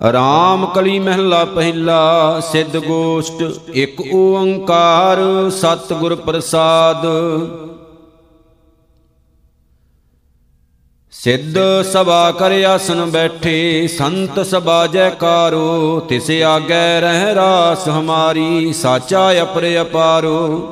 ਰਾਮ 0.00 0.66
ਕਲੀ 0.66 0.98
ਮਹਿਲਾ 0.98 1.44
ਪਹਿਲਾ, 1.44 2.40
ਸਿੱਧ 2.40 2.76
ਗੋਸ਼ਟ, 2.76 3.42
ਇੱਕ 3.74 4.00
ਓੰਕਾਰ, 4.14 5.18
ਸਤਿਗੁਰ 5.50 6.14
ਪ੍ਰਸਾਦ। 6.14 7.06
ਸਿੱਧ 11.12 11.58
ਸਭਾ 11.92 12.30
ਕਰ 12.32 12.52
ਆਸਨ 12.64 13.04
ਬੈਠੇ, 13.04 13.86
ਸੰਤ 13.86 14.40
ਸਭਾ 14.40 14.86
ਜੈਕਾਰੋ 14.86 16.00
ਤਿਸ 16.00 16.30
ਆਗੈ 16.30 17.00
ਰਹਿ 17.00 17.34
ਰਾਸ 17.34 17.88
ਹਮਾਰੀ, 17.88 18.72
ਸਾਚਾ 18.72 19.42
ਅਪਰ 19.42 19.66
ਅਪਾਰੋ 19.82 20.66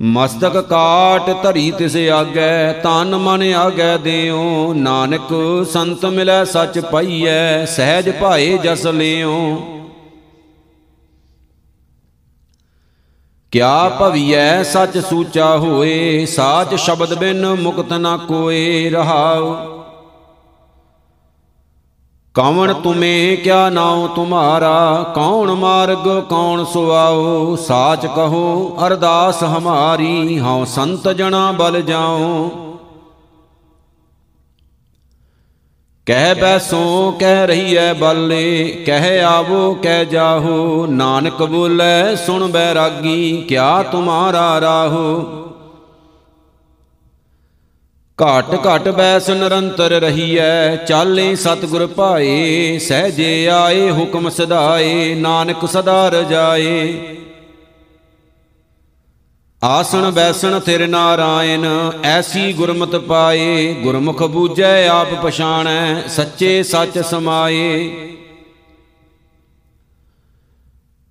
ਮਸਤਕ 0.00 0.60
ਕਾਟ 0.60 1.30
ਧਰੀ 1.42 1.70
ਤਿਸ 1.70 1.96
ਆਗੈ, 1.96 2.72
ਤਨ 2.72 3.16
ਮਨ 3.16 3.42
ਆਗੈ 3.54 3.96
ਦਿਓ 3.96 4.72
ਨਾਨਕ 4.74 5.34
ਸੰਤ 5.72 6.04
ਮਿਲੈ 6.06 6.44
ਸੱਚ 6.44 6.78
ਪਾਈਐ, 6.78 7.64
ਸਹਿਜ 7.64 8.10
ਭਾਏ 8.10 8.58
ਜਸ 8.58 8.86
ਲਿਓ। 8.86 9.56
ਕਿਆ 13.52 13.88
ਭਵੀਐ 13.88 14.62
ਸੱਚ 14.62 14.98
ਸੂਚਾ 14.98 15.56
ਹੋਏ, 15.56 16.26
ਸਾਚ 16.26 16.74
ਸ਼ਬਦ 16.74 17.14
ਬਿਨ 17.14 17.46
ਮੁਕਤ 17.54 17.92
ਨਾ 17.92 18.16
ਕੋਏ 18.16 18.90
ਰਹਾਉ। 18.90 19.81
ਕਵਣ 22.34 22.74
ਤੁਮੇ 22.74 23.36
ਕਿਆ 23.36 23.70
ਨਾਉ 23.70 24.08
ਤੁਮਾਰਾ? 24.08 25.12
ਕੌਣ 25.14 25.50
ਮਾਰਗ, 25.50 26.22
ਕੌਣ 26.22 26.64
ਸੁਆਓ 26.64 27.56
ਸਾਚ 27.56 28.06
ਕਹੋ, 28.06 28.76
ਅਰਦਾਸ 28.86 29.44
ਹਮਾਰੀ, 29.44 30.40
ਹਉ 30.40 30.64
ਸੰਤ 30.64 31.08
ਜਣਾ 31.08 31.52
ਬਲ 31.52 31.82
ਜਾਓ 31.82 32.50
ਕਹਿ 36.06 36.34
ਬੈਸੋ, 36.34 37.14
ਕਹਿ 37.20 37.46
ਰਹੀ 37.46 37.76
ਐ 37.76 37.92
ਬਾਲੇ, 37.92 38.82
ਕਹਿ 38.86 39.22
ਆਵੋ, 39.22 39.74
ਕਹਿ 39.82 40.04
ਜਾਹੋ। 40.04 40.86
ਨਾਨਕ 40.86 41.42
ਬੋਲੇ, 41.42 42.16
ਸੁਣ 42.16 42.46
ਬੈਰਾਗੀ, 42.48 43.44
ਕਿਆ 43.48 43.82
ਤੁਮਾਰਾ 43.82 44.60
ਰਾਹੋ। 44.60 45.24
ਘਟ 48.22 48.54
ਘਟ 48.66 48.88
ਬੈਸ 48.88 49.30
ਨਿਰੰਤਰ 49.30 49.90
ਰਹੀਐ, 49.90 50.76
ਚਾਲੇ 50.76 51.34
ਸਤਿਗੁਰ 51.36 51.86
ਭਾਏ, 51.86 52.78
ਸਹਜੇ 52.78 53.48
ਆਏ 53.48 53.90
ਹੁਕਮ 53.90 54.28
ਸਦਾਏ, 54.28 55.14
ਨਾਨਕ 55.14 55.66
ਸਦਾ 55.66 56.08
ਰਜਾਏ। 56.08 56.94
ਆਸਣ 59.64 60.10
ਬੈਸਣ 60.10 60.60
ਥਿਰ 60.60 60.86
ਨਾਰਾਇਣ, 60.86 61.66
ਐਸੀ 62.04 62.52
ਗੁਰਮਤ 62.52 62.96
ਪਾਏ, 62.96 63.74
ਗੁਰਮੁਖ 63.74 64.22
ਬੂਝੈ, 64.22 64.88
ਆਪ 64.88 65.14
ਪਛਾਣੈ, 65.22 66.02
ਸੱਚੇ 66.08 66.62
ਸੱਚ 66.62 66.98
ਸਮਾਏ। 66.98 67.90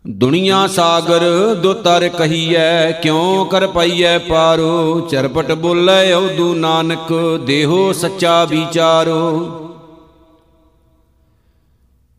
ਦੁਨੀਆ 0.10 0.68
ਸਾਗਰ 0.68 1.56
ਦੋ 1.56 1.74
ਤਰ 1.74 2.10
ਕਹੀਐ, 2.10 2.92
ਕਿਉ 2.92 3.46
ਕਰ 3.46 3.68
ਪਈਐ 3.68 4.18
ਪਾਰੋ? 4.18 5.00
ਚਰਪਟ 5.00 5.52
ਬੋਲੇ 5.52 6.14
ਔਦੂ 6.14 6.56
ਨਾਨਕ, 6.56 7.40
ਦੇਹੋ 7.46 7.92
ਸੱਚਾ 7.92 8.46
ਵਿਚਾਰੋ। 8.46 9.58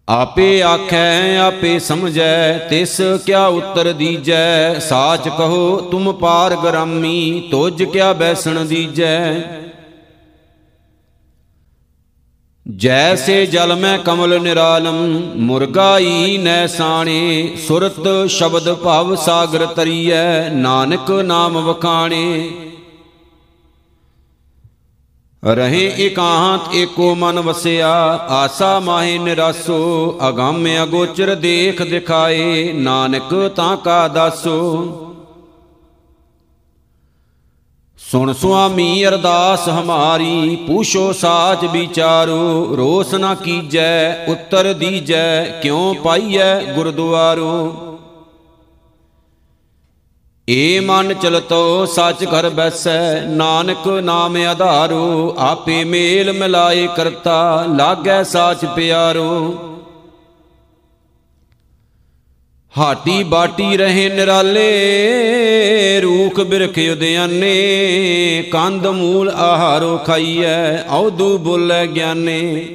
ਆਪੇ 0.08 0.62
ਆਖੈ, 0.62 1.38
ਆਪੇ 1.38 1.78
ਸਮਝੈ, 1.78 2.58
ਤਿਸ 2.58 3.00
ਕਿਆ 3.26 3.46
ਉਤਰ 3.46 3.92
ਦੀਜੈ? 3.92 4.78
ਸਾਚ 4.78 5.28
ਕਹੋ, 5.28 5.76
ਤੁਮ 5.76 6.12
ਪਾਰ 6.12 6.56
ਗਰਾਮੀ, 6.56 7.48
ਤੁਜ 7.50 7.82
ਕਿਆ 7.82 8.12
ਬੈਸਣ 8.12 8.64
ਦੀਜੈ? 8.64 9.40
ਜੈਸੇ 12.68 13.46
ਜਲ 13.46 13.76
ਮੈਂ 13.76 13.98
ਕਮਲ 13.98 14.40
ਨਿਰਾਲਮ, 14.42 15.20
ਮੁਰਗਾਈ 15.36 16.38
ਨੈ 16.38 16.66
ਸਾਣੇ, 16.66 17.56
ਸੁਰਤ 17.68 18.30
ਸ਼ਬਦ 18.30 18.74
ਭਵ 18.74 19.14
ਸਾਗਰ 19.14 19.66
ਤਰੀਐ, 19.66 20.48
ਨਾਨਕ 20.48 21.10
ਨਾਮ 21.10 21.58
ਵਖਾਣੇ। 21.58 22.50
ਰਹੇ 25.44 25.92
ਇਕਾਂਤ 25.98 26.74
ਏਕੋ 26.74 27.14
ਮਨ 27.14 27.40
ਵਸਿਆ, 27.40 27.90
ਆਸਾ 28.28 28.80
ਮਾਹੇ 28.80 29.18
ਨਿਰਾਸੋ, 29.18 30.18
ਅਗੰਮ 30.28 30.68
ਅਗੋਚਰ 30.82 31.34
ਦੇਖ 31.34 31.82
ਦਿਖਾਏ, 31.82 32.72
ਨਾਨਕ 32.72 33.52
ਤਾਂ 33.56 33.76
ਕਾ 33.76 34.08
ਦਾਸੋ। 34.08 35.11
ਸੁਣ 38.12 38.32
ਸੁਆਮੀ 38.32 39.06
ਅਰਦਾਸ 39.06 39.68
ਹਮਾਰੀ, 39.68 40.56
ਪੂਛੋ 40.66 41.12
ਸਾਚ 41.12 41.64
ਵਿਚਾਰੋ, 41.64 42.76
ਰੋਸ 42.76 43.14
ਨਾ 43.14 43.34
ਕੀਜੈ, 43.34 44.24
ਉੱਤਰ 44.28 44.72
ਦੀਜੈ, 44.72 45.44
ਕਿਉ 45.44 45.94
ਪਾਈਐ 45.94 46.60
ਗੁਰਦੁਆਰੋ? 46.72 47.98
ਏ 50.48 50.80
ਮਨ 50.80 51.14
ਚਲਤੋ 51.14 51.86
ਸੱਚ 51.86 52.24
ਘਰ 52.24 52.50
ਬੈਸੈ, 52.50 53.20
ਨਾਨਕ 53.20 53.88
ਨਾਮ 53.88 54.36
ਆਧਾਰੋ, 54.36 55.34
ਆਪੇ 55.38 55.84
ਮੇਲ 55.84 56.32
ਮਿਲਾਏ 56.32 56.88
ਕਰਤਾ, 56.96 57.64
ਲਾਗੈ 57.76 58.22
ਸਾਚ 58.22 58.64
ਪਿਆਰੋ। 58.64 59.54
ਹਾਟੀ 62.78 63.22
ਬਾਟੀ 63.22 63.76
ਰਹੇ 63.76 64.08
ਨਿਰਾਲੇ, 64.08 64.60
ਰੂਖ 66.00 66.40
ਬਿਰਖ 66.40 66.78
ਉਦਿਆਨੇ 66.92 68.44
ਕੰਦ 68.52 68.86
ਮੂਲ 68.86 69.30
ਆਹਾਰੋ 69.30 69.96
ਖਾਈਐ, 69.98 70.78
ਔਦੂ 70.90 71.38
ਬੋਲੇ 71.38 71.86
ਗਿਆਨੇ। 71.86 72.66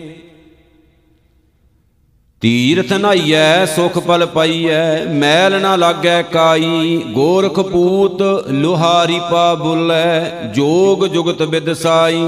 ਤੀਰਥ 2.42 2.94
ਨਾਈਐ, 2.94 3.66
ਸੁਖ 3.66 3.98
ਪਲ 4.00 4.26
ਪਾਈਐ, 4.26 5.06
ਮੈਲ 5.06 5.62
ਨਾ 5.62 5.76
ਲਾਗੈ 5.76 6.22
ਕਾਈ, 6.22 7.02
ਗੋਰਖ 7.08 7.60
ਪੂਤ 7.60 8.22
ਲੋਹਾਰੀ 8.50 9.20
ਪਾ 9.32 9.54
ਬੁੱਲੈ, 9.56 10.32
ਜੋਗ 10.56 11.06
ਜੁਗਤ 11.06 11.42
ਵਿਦਸਾਈ 11.42 12.24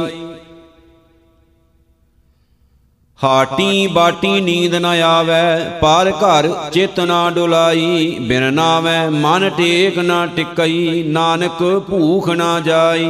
ਹਾਟੀ 3.24 3.88
ਬਾਟੀ 3.88 4.40
ਨੀਂਦ 4.42 4.76
ਨ 4.76 4.86
ਆਵੈ, 4.86 5.80
ਪਰ 5.82 6.12
ਘਰ 6.12 6.48
ਚਿਤ 6.72 7.00
ਨਾ 7.00 7.30
ਡੁਲਾਈ, 7.30 8.18
ਬਿਨ 8.20 8.54
ਨਾਵੈ 8.54 9.10
ਮਨ 9.10 9.50
ਟੇਕ 9.50 9.98
ਨਾ 10.00 10.26
ਟਿਕਈ, 10.26 11.04
ਨਾਨਕ 11.04 11.64
ਭੂਖ 11.90 12.30
ਨਾ 12.30 12.60
ਜਾਈ। 12.60 13.10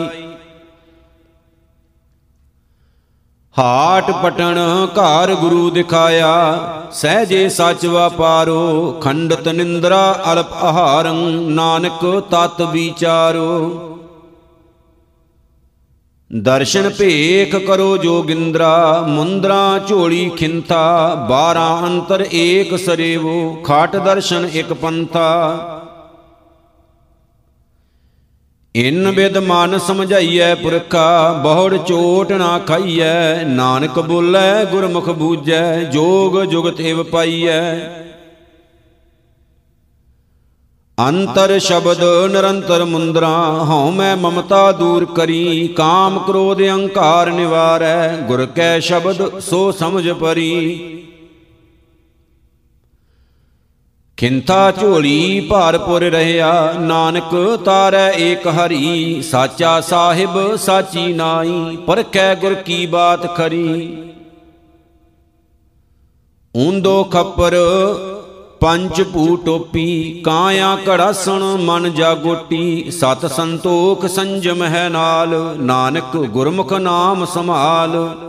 ਹਾਟ 3.55 4.11
ਪਟਣ 4.23 4.57
ਘਰ 4.97 5.35
ਗੁਰੂ 5.35 5.69
ਦਿਖਾਇਆ, 5.69 6.33
ਸਹਜੇ 6.91 7.47
ਸੱਚ 7.49 7.85
ਵਾਪਾਰੋ, 7.85 8.91
ਖੰਡਤ 9.03 9.47
ਨਿੰਦਰਾ 9.47 10.23
ਅਲਪ 10.33 10.53
ਆਹਾਰੰ, 10.53 11.15
ਨਾਨਕ 11.51 12.05
ਤਤ 12.31 12.61
ਵਿਚਾਰੋ। 12.61 13.98
ਦਰਸ਼ਨ 16.33 16.89
ਭੇਖ 16.89 17.55
ਕਰੋ 17.55 17.97
ਜੋਗਿੰਦਰਾ, 17.97 19.05
ਮੁੰਦਰਾ 19.09 19.79
ਝੋਲੀ 19.87 20.29
ਖਿੰਥਾ 20.29 21.15
12 21.29 21.87
ਅੰਤਰ 21.87 22.25
ਏਕ 22.33 22.75
ਸਰੇਵੋ, 22.79 23.53
ਖਾਟ 23.63 23.95
ਦਰਸ਼ਨ 23.95 24.49
ਇਕ 24.53 24.73
ਪੰਥਾ। 24.73 25.29
ਇਨ 28.75 29.11
ਬਿਦ 29.11 29.37
ਮਨ 29.37 29.77
ਸਮਝਾਈਐ 29.77 30.55
ਪੁਰਖਾ, 30.55 31.33
ਬਹੁੜ 31.33 31.77
ਚੋਟ 31.77 32.31
ਨਾ 32.31 32.59
ਖਾਈਐ, 32.59 33.43
ਨਾਨਕ 33.43 33.99
ਬੋਲੇ 33.99 34.65
ਗੁਰਮੁਖ 34.65 35.09
ਬੂਝੈ, 35.09 35.83
ਜੋਗ 35.83 36.43
ਜੁਗਤ 36.43 36.81
ਏਵ 36.81 37.03
ਪਾਈਐ। 37.03 37.75
ਅੰਤਰ 40.99 41.59
ਸ਼ਬਦ 41.59 42.03
ਨਿਰੰਤਰ 42.31 42.83
ਮੁੰਦਰਾ, 42.85 43.27
ਹਉ 43.63 43.91
ਮੈਂ 43.91 44.17
ਮਮਤਾ 44.17 44.71
ਦੂਰ 44.71 45.05
ਕਰੀ, 45.05 45.67
ਕਾਮ 45.67 46.19
ਕ੍ਰੋਧ 46.19 46.61
ਅਹੰਕਾਰ 46.61 47.31
ਨਿਵਾਰੈ, 47.31 48.15
ਗੁਰ 48.17 48.45
ਕੈ 48.45 48.79
ਸ਼ਬਦ 48.79 49.39
ਸੋ 49.39 49.71
ਸਮਝ 49.71 50.09
ਪਰੀ। 50.11 50.95
ਖਿੰਥਾ 54.17 54.71
ਝੋਲੀ 54.71 55.39
ਭਾਰਪੁਰ 55.39 56.01
ਰਹਿਆ, 56.01 56.73
ਨਾਨਕ 56.79 57.59
ਤਾਰੈ 57.65 58.11
ਏਕ 58.11 58.47
ਹਰੀ, 58.47 59.21
ਸਾਚਾ 59.21 59.79
ਸਾਹਿਬ 59.81 60.55
ਸਾਚੀ 60.55 61.13
ਨਾਈ 61.13 61.77
ਪਰਖੈ 61.87 62.33
ਗੁਰ 62.35 62.53
ਕੀ 62.53 62.85
ਬਾਤ 62.85 63.35
ਖਰੀ। 63.37 64.03
ਉਂਦੋ 66.55 67.03
ਖੱਪਰ 67.03 67.55
ਪੰਜ 68.61 69.03
ਭੂ 69.03 69.35
ਟੋਪੀ, 69.35 70.21
ਕਾਇਆ 70.25 70.77
ਘੜਾਸਣ, 70.89 71.43
ਮਨ 71.43 71.93
ਜਾਗੋਟੀ 71.93 72.91
ਸਤ 72.91 73.25
ਸੰਤੋਖ 73.25 74.05
ਸੰਜਮ 74.05 74.63
ਹੈ 74.63 74.89
ਨਾਲ, 74.89 75.55
ਨਾਨਕ 75.59 76.17
ਗੁਰਮੁਖ 76.17 76.73
ਨਾਮ 76.73 77.25
ਸੰਭਾਲ। 77.25 78.19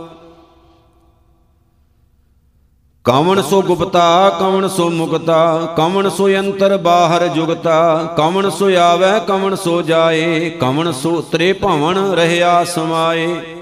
ਕਵਣ 3.03 3.41
ਸੋ 3.41 3.61
ਗੁਪਤਾ, 3.61 4.29
ਕਵਣ 4.39 4.67
ਸੋ 4.67 4.89
ਮੁਕਤਾ, 4.89 5.73
ਕਵਣ 5.77 6.09
ਸੋ 6.09 6.27
ਅੰਤਰ 6.29 6.77
ਬਾਹਰ 6.77 7.27
ਜੁਗਤਾ। 7.27 8.03
ਕਵਣ 8.17 8.49
ਸੋ 8.49 8.75
ਆਵੈ, 8.77 9.19
ਕਵਣ 9.19 9.55
ਸੋ 9.55 9.81
ਜਾਏ, 9.81 10.49
ਕਵਣ 10.49 10.91
ਸੋ 10.91 11.09
ਉਤਰੇ 11.09 11.53
ਭਵਨ 11.53 11.97
ਰਹਿਆ 11.97 12.63
ਸਮਾਏ। 12.63 13.60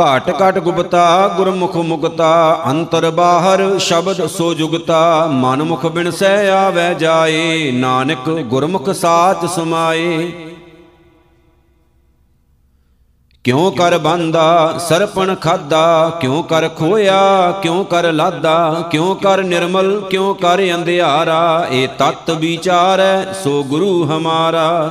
ਘਾਟ 0.00 0.42
ਘਟ 0.42 0.58
ਗੁਪਤਾ, 0.58 1.28
ਗੁਰਮੁਖ 1.36 1.76
ਮੁਕਤਾ, 1.76 2.62
ਅੰਤਰ 2.70 3.10
ਬਾਹਰ, 3.10 3.78
ਸ਼ਬਦ 3.78 4.26
ਸੋ 4.26 4.54
ਜੁਗਤਾ 4.54 5.26
ਮਨ 5.26 5.62
ਮੁਖ 5.62 5.86
ਬਿਨਸੈ 5.86 6.50
ਆਵੈ 6.50 6.94
ਜਾਏ, 6.94 7.70
ਨਾਨਕ 7.72 8.30
ਗੁਰਮੁਖ 8.30 8.90
ਸਾਚ 8.90 9.46
ਸਮਾਏ। 9.46 10.32
ਕਿਉ 13.44 13.70
ਕਰ 13.70 13.98
ਬੰਦਾ 13.98 14.78
ਸਰਪਣ 14.78 15.34
ਖਾਦਾ, 15.34 16.18
ਕਿਉ 16.20 16.42
ਕਰ 16.42 16.68
ਖੋਇਆ, 16.68 17.50
ਕਿਉ 17.62 17.84
ਕਰ 17.84 18.12
ਲਾਦਾ, 18.12 18.88
ਕਿਉ 18.90 19.14
ਕਰ 19.14 19.42
ਨਿਰਮਲ, 19.42 20.00
ਕਿਉ 20.10 20.34
ਕਰ 20.34 20.58
ਅੰਧਿਆਰਾ, 20.74 21.66
ਇਹ 21.70 21.88
ਤਤ 21.88 22.30
ਵਿਚਾਰੈ, 22.30 23.32
ਸੋ 23.32 23.62
ਗੁਰੂ 23.62 24.04
ਹਮਾਰਾ। 24.04 24.90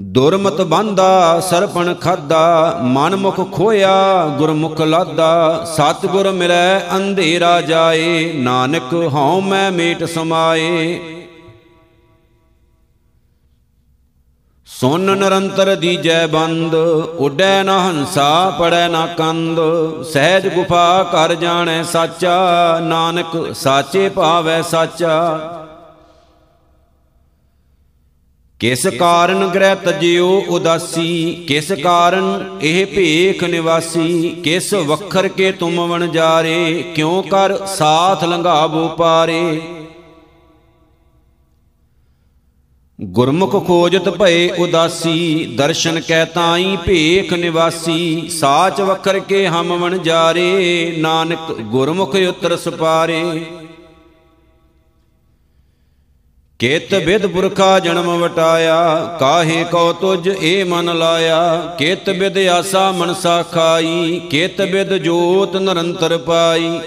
ਦੁਰਮਤ 0.00 0.60
ਬੰਦਾ, 0.60 1.40
ਸਰਪਣ 1.40 1.94
ਖਾਦਾ 1.94 2.78
ਮਨ 2.82 3.16
ਮੁਖ 3.16 3.52
ਖੋਇਆ, 3.52 4.26
ਗੁਰਮੁਖ 4.38 4.80
ਲਾਦਾ। 4.80 5.64
ਸਤਿਗੁਰ 5.64 6.30
ਮਿਲੈ, 6.30 6.80
ਅੰਧੇਰਾ 6.96 7.60
ਜਾਏ, 7.60 8.32
ਨਾਨਕ 8.32 8.94
ਹਉ 8.94 9.40
ਮੈਂ 9.40 9.72
ਮੇਟ 9.72 10.04
ਸਮਾਏ। 10.04 11.00
ਸੁਨ 14.66 15.18
ਨਿਰੰਤਰ 15.18 15.76
ਦੀਜੈ 15.76 16.26
ਬੰਦ, 16.26 16.74
ਉੱਡੈ 17.18 17.62
ਨਾ 17.62 17.88
ਹੰਸਾ, 17.88 18.56
ਪੜੈ 18.58 18.88
ਨਾ 18.88 19.06
ਕੰਦ। 19.06 19.60
ਸਹਿਜ 20.02 20.48
ਗੁਫਾ 20.48 21.02
ਕਰ 21.02 21.34
ਜਾਣੈ 21.34 21.82
ਸਾਚਾ, 21.82 22.78
ਨਾਨਕ 22.80 23.54
ਸਾਚੇ 23.54 24.08
ਭਾਵੈ 24.08 24.62
ਸਾਚਾ। 24.62 25.38
ਕਿਸ 28.60 28.86
ਕਾਰਨ 28.86 29.46
ਗ੍ਰਹਿ 29.46 29.76
ਤਜਿਓ 29.76 30.44
ਉਦਾਸੀ? 30.48 31.44
ਕਿਸ 31.48 31.72
ਕਾਰਨ 31.72 32.58
ਇਹ 32.62 32.86
ਭੇਖ 32.86 33.44
ਨਿਵਾਸੀ? 33.44 34.28
ਕਿਸ 34.44 34.74
ਵਖਰ 34.74 35.28
ਕੇ 35.28 35.52
ਤੁਮ 35.52 35.88
ਵਣ 35.88 36.06
ਜਾਰੇ? 36.06 36.92
ਕਿਉ 36.94 37.22
ਕਰ 37.22 37.66
ਸਾਥ 37.66 38.24
ਲੰਘਾਵੋ 38.24 38.88
ਪਾਰੇ? 38.88 39.60
ਗੁਰਮੁਖ 43.00 43.66
ਖੋਜਤ 43.66 44.08
ਭਏ 44.08 44.48
ਉਦਾਸੀ, 44.48 45.44
ਦਰਸ਼ਨ 45.56 46.00
ਕੈ 46.00 46.24
ਤਾਈ 46.24 46.76
ਭੇਖ 46.86 47.32
ਨਿਵਾਸੀ। 47.32 48.28
ਸਾਚ 48.28 48.80
ਵਖਰ 48.80 49.18
ਕੇ 49.18 49.46
ਹਮ 49.46 49.78
ਵਣ 49.78 49.98
ਜਾਰੇ, 49.98 50.94
ਨਾਨਕ 50.98 51.52
ਗੁਰਮੁਖ 51.52 52.14
ਉਤਰ 52.14 52.56
ਸਪਾਰੇ 52.56 53.46
ਕੇਤ 56.60 56.94
ਬਿਦ 56.94 57.26
ਪੁਰਖਾ 57.26 57.78
ਜਨਮ 57.78 58.20
ਵਟਾਇਆ, 58.20 59.16
ਕਾਹੇ 59.20 59.64
ਕੋ 59.64 59.92
ਤੁਜ 59.92 60.28
ਏ 60.42 60.64
ਮਨ 60.64 60.98
ਲਾਇਆ। 60.98 61.74
ਕੇਤ 61.78 62.10
ਬਿਦ 62.10 62.38
ਆਸਾ 62.38 62.92
ਮਨਸਾ 62.92 63.42
ਖਾਈ, 63.42 64.20
ਕੇਤ 64.30 64.62
ਬਿਦ 64.62 64.96
ਜੋਤ 64.96 65.56
ਨਿਰੰਤਰ 65.56 66.18
ਪਾਈ। 66.18 66.80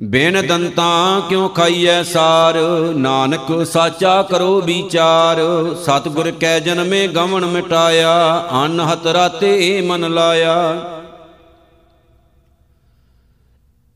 ਬਿਨ 0.00 0.46
ਦੰਤਾਂ 0.46 1.20
ਕਿਉ 1.20 1.48
ਖਾਈਐ 1.48 2.02
ਸਾਰ? 2.02 2.54
ਨਾਨਕ 2.96 3.66
ਸਾਚਾ 3.66 4.22
ਕਰੋ 4.22 4.60
ਵਿਚਾਰ। 4.60 5.36
ਸਤਿਗੁਰ 5.82 6.30
ਕੈ 6.30 6.60
ਜਨਮੇ 6.60 7.06
ਗਵਣ 7.08 7.46
ਮਿਟਾਇਆ, 7.46 8.44
ਅਨਹਤ 8.64 9.06
ਰਾਤੇ 9.06 9.80
ਮਨ 9.80 10.14
ਲਾਇਆ। 10.14 10.74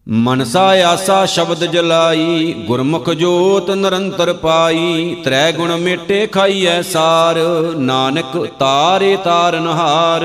ਮਨਸਾ 0.06 0.62
ਆਸਾ 0.87 1.25
ਸ਼ਬਦ 1.27 1.65
ਜਲਾਈ, 1.65 2.53
ਗੁਰਮੁਖ 2.67 3.09
ਜੋਤ 3.11 3.71
ਨਿਰੰਤਰ 3.71 4.33
ਪਾਈ 4.33 5.15
ਤ੍ਰੈ 5.25 5.53
ਗੁਣ 5.53 5.77
ਮੇਟੇ 5.77 6.27
ਖਾਈਐ 6.27 6.83
ਸਾਰ, 6.83 7.39
ਨਾਨਕ 7.77 8.37
ਤਾਰੇ 8.59 9.17
ਤਾਰਨਹਾਰ 9.17 10.25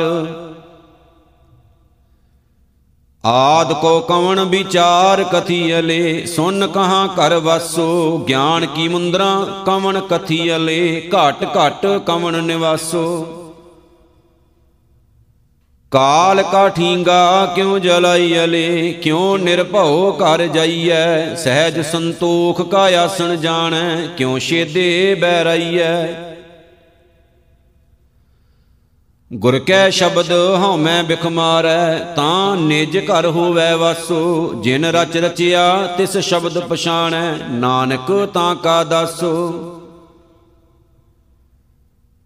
ਆਦ 3.24 3.74
ਕੋ 3.74 4.00
ਕਵਣ 4.00 4.44
ਵਿਚਾਰ 4.46 5.24
ਕਥੀਅਲੇ 5.24 6.25
ਸੁਨ 6.25 6.68
ਕਹਾਂ 6.68 7.08
ਕਰ 7.08 7.36
ਵਾਸੋ, 7.36 8.18
ਗਿਆਨ 8.28 8.66
ਕੀ 8.66 8.88
ਮੁੰਦਰਾ 8.88 9.34
ਕਵਣ 9.66 10.00
ਕਥੀਅਲੇ 10.02 11.10
ਘਟ 11.10 11.46
ਘਟ 11.58 11.86
ਕਵਣ 12.06 12.44
ਨਿਵਾਸੋ। 12.44 13.38
ਕਾਲ 15.91 16.44
ਕਾ 16.44 16.69
ਠੀਂਗਾ 16.69 17.45
ਕਿਉ 17.45 17.80
ਜਲਾਈ 17.80 18.44
ਅਲੇ? 18.44 18.91
ਕਿਉ 18.94 19.38
ਨਿਰਭਉ 19.38 20.18
ਘਰ 20.18 20.47
ਜਾਈਐ? 20.47 21.36
ਸਹਿਜ 21.36 21.80
ਸੰਤੋਖ 21.80 22.62
ਕਾ 22.62 22.80
ਆਸਣ 22.80 23.36
ਜਾਣੈ, 23.36 24.07
ਕਿਉ 24.18 24.39
ਛੇਦੇ 24.39 25.15
ਬੈ 25.15 25.44
ਰਈਐ 25.44 26.07
ਗੁਰ 29.33 29.59
ਕੈ 29.59 29.89
ਸ਼ਬਦ 29.89 30.31
ਹਉਮੈ 30.31 31.03
ਬਿਖ 31.03 31.25
ਮਾਰੈ, 31.25 32.00
ਤਾਂ 32.15 32.56
ਨਿਜ 32.56 32.97
ਘਰ 32.97 33.25
ਹੋਵੈ 33.25 33.75
ਵਾਸੋ। 33.75 34.53
ਜਿਨ 34.53 34.86
ਰਚ 34.86 35.18
ਰਚਿਆ 35.18 35.95
ਤਿਸ 35.97 36.18
ਸ਼ਬਦ 36.18 36.59
ਪਛਾਣੈ, 36.59 37.33
ਨਾਨਕ 37.50 38.30
ਤਾਂ 38.33 38.56
ਕਾ 38.56 38.83
ਦਾਸੋ। 38.83 39.79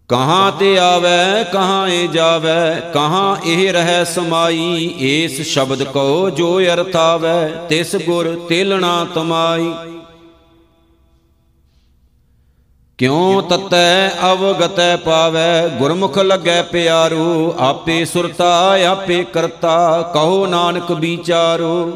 ਕਹਾਂ 0.08 0.52
ਤੇ 0.52 0.78
ਆਵੈ, 0.78 1.44
ਕਹਾਂ 1.44 1.88
ਏ 1.88 2.06
ਜਾਵੈ, 2.06 2.80
ਕਹਾਂ 2.94 3.36
ਇਹ 3.44 3.72
ਰਹਿ 3.72 4.04
ਸਮਾਈ, 4.04 4.94
ਏਸ 5.00 5.40
ਸ਼ਬਦ 5.40 5.82
ਕੋ 5.82 6.30
ਜੋ 6.30 6.60
ਅਰਥ 6.60 6.96
ਆਵੈ 6.96 7.48
ਤਿਸ 7.68 7.96
ਗੁਰ 7.96 8.46
ਤੇਲਣਾ 8.48 9.06
ਤਮਾਈ। 9.14 9.72
ਕਿਉ 12.98 13.40
ਤਤੈ 13.40 14.08
ਅਵਗਤੈ 14.08 14.96
ਪਾਵੈ, 14.96 15.68
ਗੁਰਮੁਖ 15.68 16.18
ਲੱਗੈ 16.18 16.62
ਪਿਆਰੋ, 16.62 17.54
ਆਪੇ 17.58 18.04
ਸੁਰਤਾ, 18.04 18.76
ਆਪੇ 18.86 19.24
ਕਰਤਾ, 19.24 20.10
ਕਹੋ 20.14 20.46
ਨਾਨਕ 20.46 20.92
ਵਿਚਾਰੋ। 20.92 21.92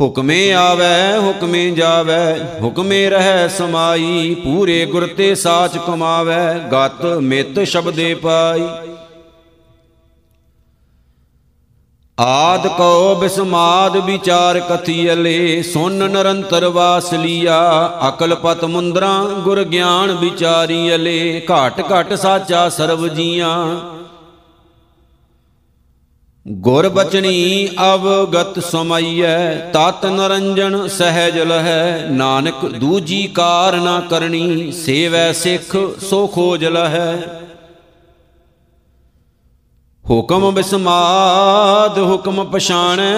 ਹੁਕਮੇ 0.00 0.52
ਆਵੈ, 0.52 1.18
ਹੁਕਮੇ 1.18 1.70
ਜਾਵੈ, 1.70 2.36
ਹੁਕਮੇ 2.62 3.08
ਰਹਿ 3.10 3.48
ਸਮਾਈ, 3.48 4.34
ਪੂਰੇ 4.34 4.84
ਗੁਰ 4.86 5.06
ਤੇ 5.06 5.34
ਸਾਚ 5.34 5.78
ਕਮਾਵੈ, 5.78 6.58
ਗਤ 6.72 7.04
ਮਿਤ 7.22 7.58
ਸ਼ਬਦੇ 7.60 8.14
ਪਾਈ। 8.14 8.68
ਆਦ 12.18 12.66
ਕੋ 12.66 13.14
ਬਿਸਮਾਦ 13.14 13.96
ਵਿਚਾਰ 13.96 14.58
ਕਥੀਅਲੇ 14.60 15.62
ਸੁਨ 15.62 16.10
ਨਿਰੰਤਰ 16.10 16.68
ਵਾਸ 16.68 17.12
ਲੀਆ, 17.14 17.58
ਅਕਲ 18.08 18.34
ਪਤ 18.34 18.64
ਮੁੰਦਰਾ 18.64 19.12
ਗੁਰ 19.44 19.64
ਗਿਆਨ 19.64 20.12
ਵਿਚਾਰੀਅਲੇ 20.12 21.46
ਘਾਟ 21.50 21.80
ਘਟ 21.92 22.14
ਸਾਚਾ 22.14 22.68
ਸਰਬ 22.68 23.06
ਜੀਆਂ। 23.08 23.54
ਗੁਰ 26.50 26.88
ਬਚਨੀ 26.88 27.68
ਅਵਗਤ 27.94 28.58
ਸਮਈਐ, 28.58 29.54
ਤਤ 29.54 30.06
ਨਰੰਜਨ 30.06 30.88
ਸਹਿਜ 30.88 31.38
ਲਹੈ, 31.38 32.06
ਨਾਨਕ 32.10 32.66
ਦੂਜੀ 32.66 33.26
ਕਾਰ 33.26 33.76
ਨਾ 33.76 34.00
ਕਰਨੀ, 34.00 34.72
ਸੇਵੈ 34.72 35.32
ਸਿੱਖ 35.32 35.76
ਸੋ 36.00 36.26
ਖੋਜ 36.26 36.64
ਲਹੈ। 36.64 37.18
ਹੁਕਮ 40.10 40.50
ਬਿਸਮਾਦ, 40.50 41.98
ਹੁਕਮ 41.98 42.44
ਪਛਾਣੈ, 42.44 43.14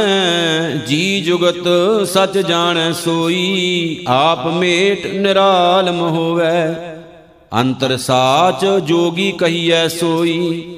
ਜੀ 0.86 1.20
ਜੁਗਤ 1.20 1.68
ਸਚ 2.04 2.38
ਜਾਣੈ 2.38 2.92
ਸੋਈ, 2.92 4.04
ਆਪ 4.08 4.46
ਮੇਟ 4.46 5.06
ਨਿਰਾਲਮ 5.06 6.00
ਹੋਵੈ। 6.00 6.74
ਅੰਤਰ 7.60 7.96
ਸਾਚ 7.96 8.66
ਜੋਗੀ 8.66 9.32
ਕਹੀਐ 9.32 9.88
ਸੋਈ। 9.88 10.76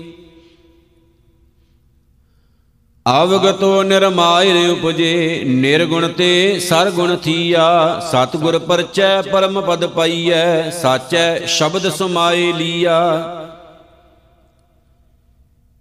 ਅਵਗਤੋ 3.06 3.82
ਨਿਰਮਾਇ 3.82 4.68
ਉਪਜੇ, 4.68 5.44
ਨਿਰਗੁਣ 5.46 6.08
ਤੇ 6.08 6.60
ਸਰਗੁਣ 6.60 7.16
ਥੀਆ, 7.16 8.00
ਸਤਗੁਰ 8.12 8.58
ਪਰਚੈ 8.58 9.22
ਪਰਮ 9.22 9.60
ਪਦ 9.60 9.86
ਪਾਈਐ, 9.86 10.70
ਸਾਚੈ 10.70 11.46
ਸ਼ਬਦ 11.46 11.88
ਸਮਾਏ 11.88 12.52
ਲੀਆ। 12.52 12.98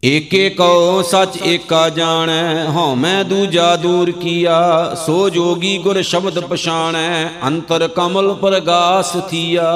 ਏਕੇ 0.04 0.50
ਕਉ 0.50 1.02
ਸਚ 1.02 1.38
ਏਕਾ 1.44 1.90
ਜਾਣੈ, 1.90 2.66
ਹਉਮੈ 2.66 3.24
ਦੂਜਾ 3.24 3.76
ਦੂਰ 3.76 4.12
ਕੀਆ। 4.12 4.96
ਸੋ 5.06 5.30
ਜੋਗੀ 5.30 5.78
ਗੁਰ 5.78 6.02
ਸ਼ਬਦ 6.02 6.40
ਪਛਾਣੈ, 6.40 7.30
ਅੰਤਰ 7.48 7.88
ਕਮਲ 7.88 8.34
ਪ੍ਰਗਾਸ 8.34 9.18
ਥੀਆ। 9.30 9.72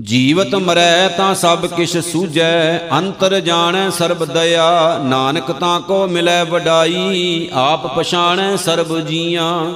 ਜੀਵਤ 0.00 0.54
ਮਰੈ 0.54 1.08
ਤਾਂ 1.08 1.34
ਸਭ 1.34 1.66
ਕਿਛ 1.66 1.96
ਸੂਝੈ, 1.96 2.78
ਅੰਤਰ 2.78 3.40
ਜਾਣੈ 3.40 3.90
ਸਰਬ 3.90 4.24
ਦਇਆ। 4.24 4.98
ਨਾਨਕ 4.98 5.52
ਤਾਂ 5.52 5.80
ਕੋ 5.80 6.06
ਮਿਲੈ 6.06 6.44
ਵਡਾਈ, 6.44 7.48
ਆਪ 7.52 7.98
ਪਛਾਣੈ 7.98 8.56
ਸਰਬ 8.56 9.00
ਜੀਆਂ। 9.00 9.72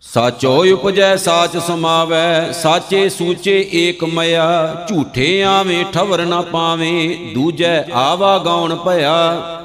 ਸਾਚੋ 0.00 0.64
ਉਪਜੈ, 0.72 1.16
ਸਾਚ 1.16 1.56
ਸਮਾਵੈ, 1.56 2.52
ਸਾਚੇ 2.52 3.08
ਸੂਚੇ 3.08 3.70
ਏਕ 3.72 4.04
ਮਇਆ। 4.04 4.86
ਝੂਠੇ 4.88 5.42
ਆਵੇਂ 5.42 5.84
ਠਵਰ 5.84 6.26
ਨਾ 6.26 6.40
ਪਾਵੇਂ, 6.40 7.34
ਦੂਜੈ 7.34 7.84
ਆਵਾ 7.92 8.38
ਗਾਉਣ 8.38 8.74
ਭਇਆ। 8.74 9.57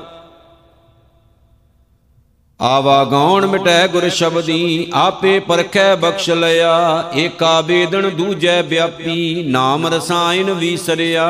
ਆਵਾ 2.64 3.04
ਗਾਉਣ 3.04 3.46
ਮਿਟੈ 3.46 3.88
ਗੁਰ 3.88 4.10
ਸ਼ਬਦੀ, 4.10 4.92
ਆਪੇ 4.94 5.40
ਪਰਖੈ 5.40 5.96
ਬਖਸ਼ 5.96 6.30
ਲਿਆ। 6.30 7.04
ਏਕਾ 7.16 7.62
ਬੇਦਨ 7.62 8.10
ਦੂਜੈ 8.10 8.62
ਵਿਆਪੀ, 8.62 9.44
ਨਾਮ 9.48 9.88
ਰਸਾਇਨ 9.88 10.54
ਵੀਸਰਿਆ। 10.54 11.28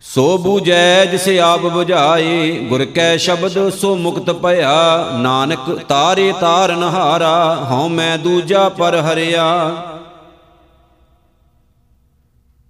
ਸੋ 0.00 0.38
ਬੂਝੈ 0.38 1.04
ਜਿਸੇ 1.04 1.38
ਆਪ 1.40 1.64
부ਝਾਏ 1.64 2.52
ਗੁਰ 2.52 2.84
ਕੈ 2.84 3.16
ਸ਼ਬਦ 3.16 3.68
ਸੋ 3.68 3.96
ਮੁਕਤ 3.96 4.30
ਭਇਆ। 4.30 5.08
ਨਾਨਕ 5.18 5.80
ਤਾਰੇ 5.88 6.32
ਤਾਰਨ 6.40 6.82
ਹਾਰਾ, 6.82 7.66
ਹਉ 7.70 7.88
ਮੈਂ 7.88 8.18
ਦੂਜਾ 8.18 8.68
ਪਰ 8.68 8.96
ਹਰਿਆ। 8.96 9.70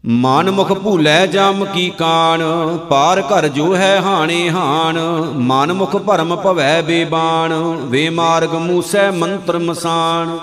ਮਨ 0.04 0.50
ਮੁਖ 0.50 0.73
ਭੂਲੇ 0.73 1.26
ਜਮ 1.26 1.64
ਕੀ 1.64 1.88
ਕਾਣ, 1.90 2.42
ਪਾਰ 2.88 3.20
ਘਰ 3.23 3.46
ਜੋ 3.49 3.75
ਹੈ 3.76 4.00
ਹਾਣੇ 4.00 4.50
ਹਾਣ, 4.50 4.99
ਮਨ 5.42 5.73
ਮੁਖ 5.73 5.96
ਭਰਮ 5.96 6.34
ਭਵੈ 6.37 6.82
ਬੇਬਾਨ 6.82 7.52
ਵੇ 7.90 8.08
ਮਾਰਗ 8.11 8.54
ਮੂਸੈ 8.54 9.11
ਮੰਤਰ 9.11 9.58
ਮਸਾਨ 9.58 10.38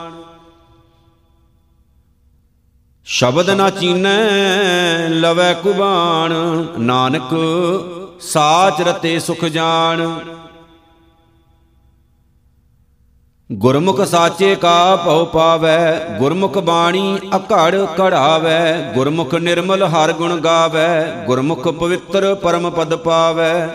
ਸ਼ਬਦ 3.08 3.50
ਨਾ 3.50 3.70
ਚੀਨੈ 3.70 5.08
ਲਵੈ 5.10 5.54
ਕੁਬਾਨ 5.54 6.34
ਨਾਨਕ 6.80 7.36
ਸਾਚ 8.22 8.82
ਰਤੇ 8.82 9.18
ਸੁਖ 9.20 9.46
ਜਾਣ। 9.46 10.02
ਗੁਰਮੁਖ 13.54 14.02
ਸਾਚੇ 14.02 14.56
ਕਾ 14.56 14.96
ਭਉ 14.96 15.26
ਪਾਵੈ, 15.26 16.00
ਗੁਰਮੁਖ 16.20 16.58
ਬਾਣੀ 16.58 17.20
ਅਕੜ 17.36 17.86
ਕੜਾਵੈ 17.98 18.92
ਗੁਰਮੁਖ 18.96 19.34
ਨਿਰਮਲ 19.36 19.84
ਹਰ 19.84 20.14
ਗੁਣ 20.14 20.40
ਗਾਵੈ, 20.40 21.26
ਗੁਰਮੁਖ 21.26 21.68
ਪਵਿੱਤਰ 21.68 22.36
ਪਰਮ 22.36 22.70
ਪਦ 22.70 22.96
ਪਾਵੈ। 22.96 23.70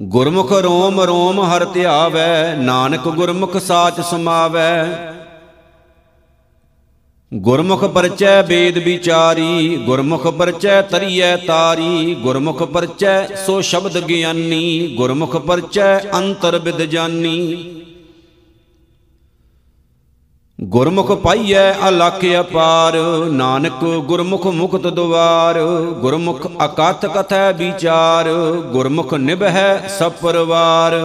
ਗੁਰਮੁਖ 0.00 0.52
ਰੋਮ 0.52 1.00
ਰੋਮ 1.00 1.40
ਹਰ 1.40 1.64
ਧਿਆਵੈ, 1.64 2.54
ਨਾਨਕ 2.54 3.08
ਗੁਰਮੁਖ 3.08 3.56
ਸਾਚ 3.56 4.00
ਸਮਾਵੈ। 4.00 4.86
ਗੁਰਮੁਖ 7.34 7.84
ਪਰਚੈ 7.84 8.42
ਵੇਦ 8.42 8.78
ਵਿਚਾਰੀ, 8.78 9.76
ਗੁਰਮੁਖ 9.76 10.26
ਪਰਚੈ 10.26 10.82
ਤਰੀਐ 10.82 11.36
ਤਾਰੀ, 11.36 12.14
ਗੁਰਮੁਖ 12.14 12.62
ਪਰਚੈ 12.62 13.26
ਸੋ 13.46 13.60
ਸ਼ਬਦ 13.60 13.98
ਗਿਆਨੀ, 13.98 14.94
ਗੁਰਮੁਖ 14.96 15.36
ਪਰਚੈ 15.36 15.98
ਅੰਤਰ 15.98 16.58
ਵਿਦ 16.58 16.82
ਜਾਨੀ। 16.82 17.74
ਗੁਰਮੁਖ 20.60 21.12
ਪਾਈਐ 21.12 21.72
ਅਲਖ 21.88 22.24
ਅਪਾਰ, 22.40 22.96
ਨਾਨਕ 23.32 23.84
ਗੁਰਮੁਖ 23.84 24.46
ਮੁਕਤ 24.46 24.86
ਦੁਆਰ, 24.86 25.60
ਗੁਰਮੁਖ 26.00 26.46
ਅਕਥ 26.64 27.06
ਕਥੈ 27.06 27.52
ਵਿਚਾਰ, 27.52 28.32
ਗੁਰਮੁਖ 28.72 29.14
ਨਿਭੈ 29.14 29.88
ਸਭ 29.98 30.12
ਪਰਵਾਰ 30.12 30.98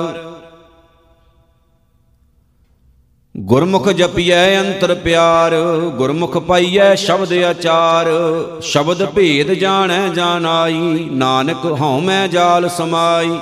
ਗੁਰਮੁਖ 3.35 3.89
ਜਪੀਐ 3.89 4.59
ਅੰਤਰ 4.59 4.93
ਪਿਆਰ, 4.95 5.55
ਗੁਰਮੁਖ 5.97 6.37
ਪਾਈਐ 6.37 6.95
ਸ਼ਬਦ 6.95 7.33
ਆਚਾਰ, 7.33 8.07
ਸ਼ਬਦ 8.61 9.05
ਭੇਦ 9.05 9.51
ਜਾਣੈ 9.51 10.07
ਜਾਣਾਈ, 10.07 11.09
ਨਾਨਕ 11.11 11.65
ਹਉ 11.81 11.99
ਮੈਂ 11.99 12.27
ਜਾਲ 12.27 12.69
ਸਮਾਈ। 12.69 13.37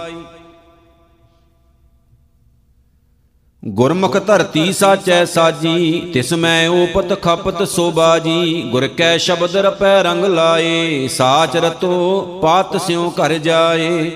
ਗੁਰਮੁਖ 3.65 4.17
ਧਰਤੀ 4.27 4.73
ਸਾਚੈ 4.73 5.25
ਸਾਜੀ, 5.25 5.99
ਤਿਸ 6.13 6.33
ਮੈਂ 6.33 6.69
ਓਪਤ 6.69 7.21
ਖਪਤ 7.21 7.67
ਸੋਬਾਜੀ 7.67 8.61
ਗੁਰ 8.71 8.87
ਕੈ 8.87 9.17
ਸ਼ਬਦ 9.17 9.55
ਰਪੈ 9.55 10.03
ਰੰਗ 10.03 10.25
ਲਾਏ, 10.25 11.07
ਸਾਚ 11.07 11.57
ਰਤੋ 11.57 12.21
ਪਾਤ 12.41 12.81
ਸਿਉ 12.81 13.09
ਘਰ 13.09 13.33
ਜਾਏ। 13.33 14.11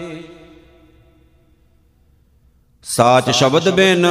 ਸਾਚ 2.89 3.29
ਸ਼ਬਦ 3.29 3.69
ਬਿਨ 3.69 4.05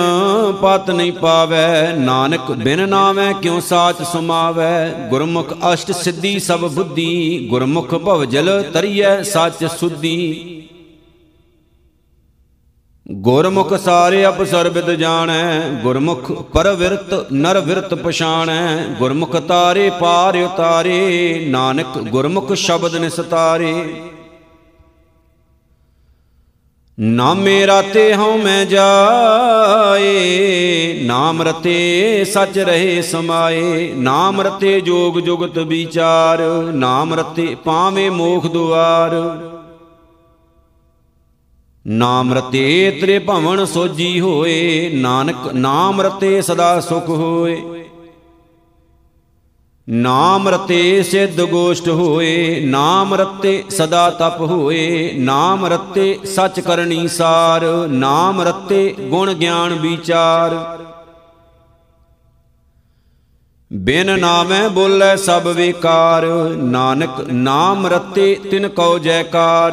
ਪਤ 0.62 0.90
ਨਹੀਂ 0.90 1.12
ਪਾਵੈ, 1.12 1.92
ਨਾਨਕ 1.98 2.50
ਬਿਨ 2.52 2.88
ਨਾਮੈ 2.88 3.32
ਕਿਉ 3.32 3.60
ਸਾਚ 3.60 4.02
ਸੁਮਾਵੈ? 4.02 4.88
ਗੁਰਮੁਖ 5.10 5.52
ਅਸ਼ਟ 5.72 5.92
ਸਿੱਧੀ 5.92 6.38
ਸਭ 6.38 6.60
ਬੁੱਧੀ, 6.60 7.46
ਗੁਰਮੁਖ 7.50 7.94
ਭਵ 7.94 8.24
ਜਲ 8.24 8.62
ਤਰੀਐ 8.62 9.22
ਸੱਚ 9.22 9.64
ਸੁਧੀ। 9.64 10.62
ਗੁਰਮੁਖ 13.12 13.74
ਸਾਰੇ 13.74 14.26
ਅਪਸਰ 14.28 14.68
ਬਿਦ 14.70 14.90
ਜਾਣੈ, 14.90 15.60
ਗੁਰਮੁਖ 15.82 16.32
ਪਰਵਿਰਤ 16.32 17.32
ਨਰ 17.32 17.60
ਵਿਰਤ 17.60 17.94
ਪਛਾਣੈ, 17.94 18.76
ਗੁਰਮੁਖ 18.98 19.36
ਤਾਰੇ 19.36 19.90
ਪਾਰ 19.90 20.36
ਉਤਾਰੇ, 20.36 21.46
ਨਾਨਕ 21.48 21.98
ਗੁਰਮੁਖ 21.98 22.52
ਸ਼ਬਦ 22.52 22.96
ਨਿਸਤਾਰੇ। 22.96 23.74
ਨਾਮੇ 27.00 27.66
ਰਾਤੇ 27.66 28.14
ਹਉ 28.14 28.36
ਮੈਂ 28.36 28.66
ਜਾਏ, 28.66 30.04
ਨਾਮ 31.02 31.42
ਰਤੇ 31.42 32.24
ਸਚ 32.24 32.58
ਰਹੇ 32.58 33.02
ਸਮਾਏ, 33.02 33.92
ਨਾਮ 33.94 34.40
ਰਤੇ 34.40 34.80
ਜੋਗ 34.80 35.18
ਜੁਗਤ 35.18 35.58
ਵਿਚਾਰ, 35.58 36.38
ਨਾਮ 36.72 37.14
ਰਤੇ 37.14 37.56
ਪਾਵੇਂ 37.64 38.10
ਮੋਖ 38.10 38.46
ਦੁਆਰ। 38.46 39.12
ਨਾਮ 41.86 42.34
ਰਤੇ 42.34 42.98
ਤ੍ਰੇ 43.00 43.18
ਭਵਨ 43.18 43.64
ਸੋਜੀ 43.64 44.20
ਹੋਏ, 44.20 44.90
ਨਾਨਕ 44.94 45.36
ਨਾਮ 45.54 46.00
ਰਤੇ 46.00 46.42
ਸਦਾ 46.42 46.80
ਸੁਖ 46.80 47.08
ਹੋਏ। 47.08 47.75
ਨਾਮ 49.90 50.48
ਰਤੇ 50.48 51.02
ਸਿੱਧ 51.02 51.40
ਗੋਸ਼ਟ 51.40 51.88
ਹੋਏ, 51.88 52.60
ਨਾਮ 52.60 53.14
ਰਤੇ 53.14 53.64
ਸਦਾ 53.70 54.10
ਤਪ 54.10 54.40
ਹੋਏ, 54.40 55.12
ਨਾਮ 55.16 55.66
ਰਤੇ 55.66 56.18
ਸਚ 56.24 56.60
ਕਰਨੀ 56.60 57.08
ਸਾਰ, 57.08 57.64
ਨਾਮ 57.88 58.40
ਰਤੇ 58.40 58.94
ਗੁਣ 59.00 59.34
ਗਿਆਨ 59.34 59.74
ਵਿਚਾਰ। 59.74 60.78
ਬਿਨ 63.72 64.20
ਨਾਮੈ 64.20 64.68
ਬੋਲੇ 64.68 65.16
ਸਭ 65.16 65.46
ਵਿਕਾਰ, 65.46 66.26
ਨਾਨਕ 66.56 67.10
ਨਾਮ 67.20 67.86
ਰਤੇ 67.86 68.40
ਤਿਨ 68.50 68.68
ਕਉ 68.68 68.98
ਜੈਕਾਰ। 68.98 69.72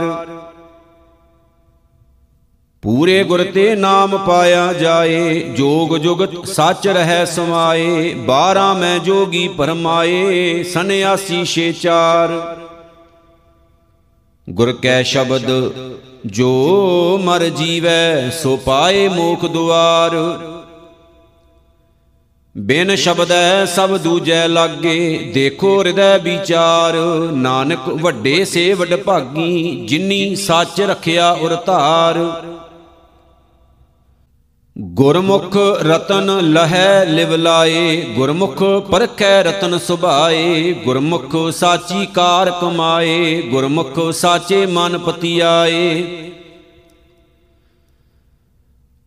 ਪੂਰੇ 2.83 3.23
ਗੁਰ 3.23 3.43
ਤੇ 3.43 3.75
ਨਾਮ 3.75 4.17
ਪਾਇਆ 4.17 4.73
ਜਾਏ, 4.73 5.39
ਜੋਗ 5.39 5.97
ਜੁਗਤ 5.97 6.47
ਸੱਚ 6.47 6.87
ਰਹਿ 6.87 7.25
ਸਮਾਏ 7.25 8.13
12 8.13 8.73
ਮੈਂ 8.73 8.99
ਜੋਗੀ 8.99 9.47
ਪਰਮਾਏ 9.47 10.63
ਸੰਿਆਸੀ 10.63 11.45
ਛੇ 11.45 11.71
ਚਾਰ। 11.71 12.29
ਗੁਰ 14.49 14.71
ਕੈ 14.73 15.03
ਸ਼ਬਦ, 15.03 15.73
ਜੋ 16.25 17.19
ਮਰ 17.23 17.43
ਜੀਵੈ, 17.49 18.29
ਸੋ 18.29 18.57
ਪਾਏ 18.57 19.07
ਮੋਖ 19.07 19.45
ਦੁਆਰ। 19.45 20.15
ਬਿਨ 22.57 22.95
ਸ਼ਬਦੈ 22.95 23.65
ਸਭ 23.65 23.97
ਦੂਜੈ 23.97 24.47
ਲਾਗੇ, 24.47 25.31
ਦੇਖੋ 25.33 25.79
ਹਿਰਦੈ 25.79 26.17
ਵਿਚਾਰ। 26.17 26.93
ਨਾਨਕ 27.33 27.79
ਵੱਡੇ 27.89 28.45
ਸੇ 28.45 28.73
ਵਡ 28.73 28.95
ਭਾਗੀ, 28.95 29.85
ਜਿਨੀ 29.87 30.35
ਸੱਚ 30.35 30.81
ਰਖਿਆ 30.81 31.31
ਉਰ 31.31 31.55
ਧਾਰ। 31.65 32.43
ਗੁਰਮੁਖ 34.79 35.57
ਰਤਨ 35.83 36.37
ਲਹੈ 36.41 37.05
ਲਿਵ 37.05 37.35
ਲਾਏ, 37.35 38.01
ਗੁਰਮੁਖ 38.15 38.63
ਪਰਖੈ 38.63 39.43
ਰਤਨ 39.43 39.77
ਸੁਭਾਏ, 39.77 40.73
ਗੁਰਮੁਖ 40.73 41.35
ਸਾਚੀ 41.51 42.05
ਕਾਰ 42.05 42.51
ਕਮਾਏ, 42.51 43.41
ਗੁਰਮੁਖ 43.41 43.99
ਸਾਚੇ 44.11 44.65
ਮਨ 44.65 44.97
ਪਤੀ 44.97 45.39
ਆਏ 45.39 46.03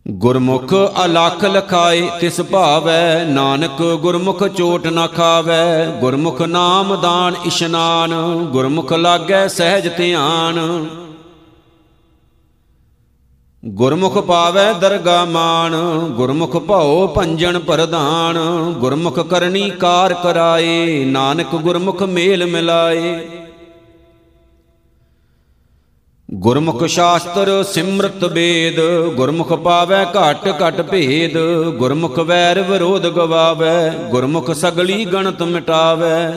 ਗੁਰਮੁਖ 0.07 0.73
ਅਲਖ 1.05 1.43
ਲਖਾਏ, 1.45 2.09
ਤਿਸ 2.21 2.41
ਭਾਵੈ 2.41 3.25
ਨਾਨਕ 3.25 3.81
ਗੁਰਮੁਖ 4.01 4.47
ਚੋਟ 4.47 4.87
ਨਾ 4.87 5.07
ਖਾਵੈ, 5.07 5.85
ਗੁਰਮੁਖ 5.99 6.41
ਨਾਮ 6.41 7.01
ਦਾਨ 7.01 7.35
ਇਸ਼ਨਾਨ, 7.45 8.13
ਗੁਰਮੁਖ 8.51 8.93
ਲਾਗੈ 8.93 9.47
ਸਹਿਜ 9.47 9.87
ਧਿਆਨ। 9.97 10.87
ਗੁਰਮੁਖ 13.67 14.17
ਪਾਵੈ 14.17 14.71
ਦਰਗਾ 14.73 15.23
ਮਾਨ 15.25 15.75
ਗੁਰਮੁਖ 16.15 16.55
ਭਉ 16.57 17.07
ਭੰਜਨ 17.07 17.59
ਪ੍ਰਧਾਨ, 17.59 18.37
ਗੁਰਮੁਖ 18.79 19.19
ਕਰਨੀ 19.19 19.69
ਕਾਰ 19.69 20.13
ਕਰਾਏ, 20.13 21.03
ਨਾਨਕ 21.05 21.55
ਗੁਰਮੁਖ 21.55 22.03
ਮੇਲ 22.03 22.45
ਮਿਲਾਏ। 22.45 23.19
ਗੁਰਮੁਖ 26.29 26.85
ਸ਼ਾਸਤਰ 26.85 27.63
ਸਿਮਰਤ 27.63 28.23
ਵੇਦ 28.23 28.79
ਗੁਰਮੁਖ 29.15 29.53
ਪਾਵੈ 29.53 30.03
ਘਟ 30.05 30.47
ਘਟ 30.61 30.81
ਭੇਦ, 30.81 31.37
ਗੁਰਮੁਖ 31.77 32.19
ਵੈਰ 32.19 32.61
ਵਿਰੋਧ 32.61 33.07
ਗਵਾਵੈ, 33.07 33.89
ਗੁਰਮੁਖ 34.09 34.51
ਸਗਲੀ 34.51 35.05
ਗਣਤ 35.05 35.43
ਮਿਟਾਵੈ। 35.43 36.33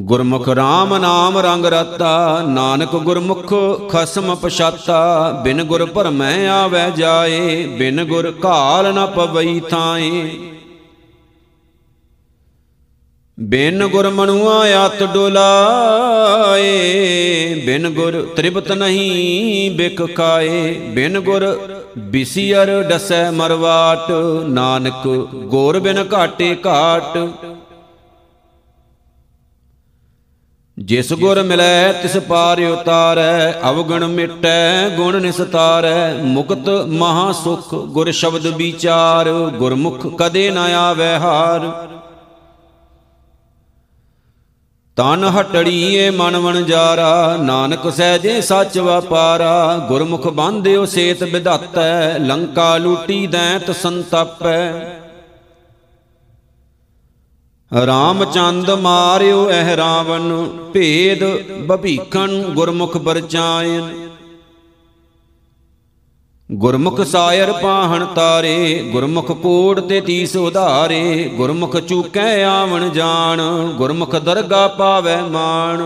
ਗੁਰਮੁਖ 0.00 0.48
RAM 0.48 0.98
ਨਾਮ 0.98 1.38
ਰੰਗ 1.38 1.66
ਰਤਾ, 1.66 2.42
ਨਾਨਕ 2.48 2.96
ਗੁਰਮੁਖ 2.96 3.52
ਖਸਮ 3.90 4.34
ਪਛਾਤਾ, 4.34 5.30
ਬਿਨ 5.44 5.64
ਗੁਰ 5.64 5.84
ਭਰਮੈ 5.84 6.48
ਆਵੈ 6.48 6.90
ਜਾਏ, 6.90 7.66
ਬਿਨ 7.66 8.04
ਗੁਰ 8.04 8.32
ਘਾਲ 8.44 8.94
ਨ 8.94 9.06
ਪਵਈ 9.06 9.60
ਥਾਏ। 9.60 10.28
ਬਿਨ 13.40 13.86
ਗੁਰ 13.86 14.10
ਮਨੁਆ 14.10 14.58
ਆਤ 14.84 15.02
ਡੋਲਾਏ, 15.02 16.64
ਬਿਨ 17.66 17.90
ਗੁਰ 17.90 18.28
ਤ੍ਰਿਪਤ 18.36 18.72
ਨਹੀਂ 18.72 19.70
ਬਿਕ 19.70 20.16
ਖਾਏ, 20.16 20.72
ਬਿਨ 20.72 21.20
ਗੁਰ 21.20 21.60
ਬਿਸਿਅਰ 21.98 22.82
ਡਸੈ 22.82 23.30
ਮਰਵਾਟ, 23.30 24.10
ਨਾਨਕ 24.48 25.08
ਗੁਰ 25.34 25.78
ਬਿਨ 25.78 26.04
ਘਾਟੇ 26.12 26.56
ਘਾਟ। 26.66 27.18
ਜਿਸ 30.84 31.12
ਗੁਰ 31.12 31.42
ਮਿਲੈ, 31.42 31.92
ਤਿਸ 31.92 32.16
ਪਾਰ 32.16 32.60
ਉਤਾਰੈ, 32.60 33.52
ਅਵਗਣ 33.70 34.06
ਮਿਟੈ, 34.06 34.88
ਗੁਣ 34.88 35.20
ਨਿਸਤਾਰੈ, 35.20 36.14
ਮੁਕਤ 36.14 36.68
ਮਹਾ 36.88 37.32
ਸੁਖ 37.32 37.74
ਗੁਰ 37.74 38.10
ਸ਼ਬਦ 38.10 38.46
ਵਿਚਾਰ, 38.46 39.30
ਗੁਰਮੁਖ 39.32 40.06
ਕਦੇ 40.18 40.50
ਨ 40.50 40.58
ਆਵੈ 40.58 41.18
ਹਾਰ। 41.18 41.60
ਤਨ 44.96 45.24
ਹਟੜੀਏ 45.24 46.10
ਮਨ 46.10 46.36
ਵਣ 46.36 46.62
ਜਾਰਾ, 46.62 47.36
ਨਾਨਕ 47.36 47.92
ਸਹਿਜੇ 47.92 48.40
ਸੱਚ 48.40 48.78
ਵਪਾਰਾ, 48.78 49.76
ਗੁਰਮੁਖ 49.88 50.28
ਬਾਂਧਿਓ 50.28 50.84
ਸੇਤ 50.84 51.22
ਵਿਧਾਤੈ 51.22 52.18
ਲੰਕਾ 52.18 52.76
ਲੂਟੀ 52.76 53.26
ਦੈਂਤ 53.26 53.70
ਸੰਤਪੈ। 53.70 54.72
ਰਾਮਚੰਦ 57.72 58.70
ਮਾਰਿਓ 58.70 59.50
ਇਹ 59.50 59.76
ਰਾਵਨ 59.76 60.48
ਭੇਦ 60.72 61.24
ਬਭੀਖਣ 61.66 62.42
ਗੁਰਮੁਖ 62.42 62.96
ਬਰਚਾਇਨ 62.96 63.92
ਗੁਰਮੁਖ 66.50 67.00
ਸਾਇਰ 67.00 67.52
ਪਾਹਣ 67.52 68.04
ਤਾਰੇ, 68.04 68.82
ਗੁਰਮੁਖ 68.92 69.30
ਕੋੜ 69.32 69.80
ਤੇ 69.80 70.00
ਤੀਸ 70.00 70.36
ਉਧਾਰੇ, 70.36 71.30
ਗੁਰਮੁਖ 71.36 71.76
ਚੂਕੈ 71.76 72.44
ਆਵਣ 72.44 72.88
ਜਾਣ, 72.88 73.40
ਗੁਰਮੁਖ 73.76 74.16
ਦਰਗਾ 74.16 74.66
ਪਾਵੈ 74.68 75.16
ਮਾਣ। 75.22 75.82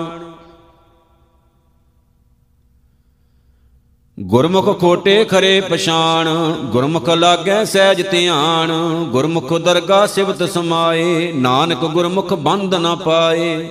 ਗੁਰਮੁਖ 4.22 4.80
ਖੋਟੇ 4.80 5.24
ਖਰੇ 5.24 5.60
ਪਛਾਣ, 5.60 6.28
ਗੁਰਮੁਖ 6.52 7.08
ਲਾਗੈ 7.08 7.64
ਸਹਿਜ 7.64 8.10
ਧਿਆਨ, 8.10 8.72
ਗੁਰਮੁਖ 9.10 9.52
ਦਰਗਾ 9.52 10.06
ਸਿਵਤ 10.06 10.42
ਸਮਾਏ, 10.42 11.32
ਨਾਨਕ 11.32 11.78
ਗੁਰਮੁਖ 11.78 12.32
ਬੰਦ 12.32 12.74
ਨ 12.74 12.96
ਪਾਏ। 12.96 13.68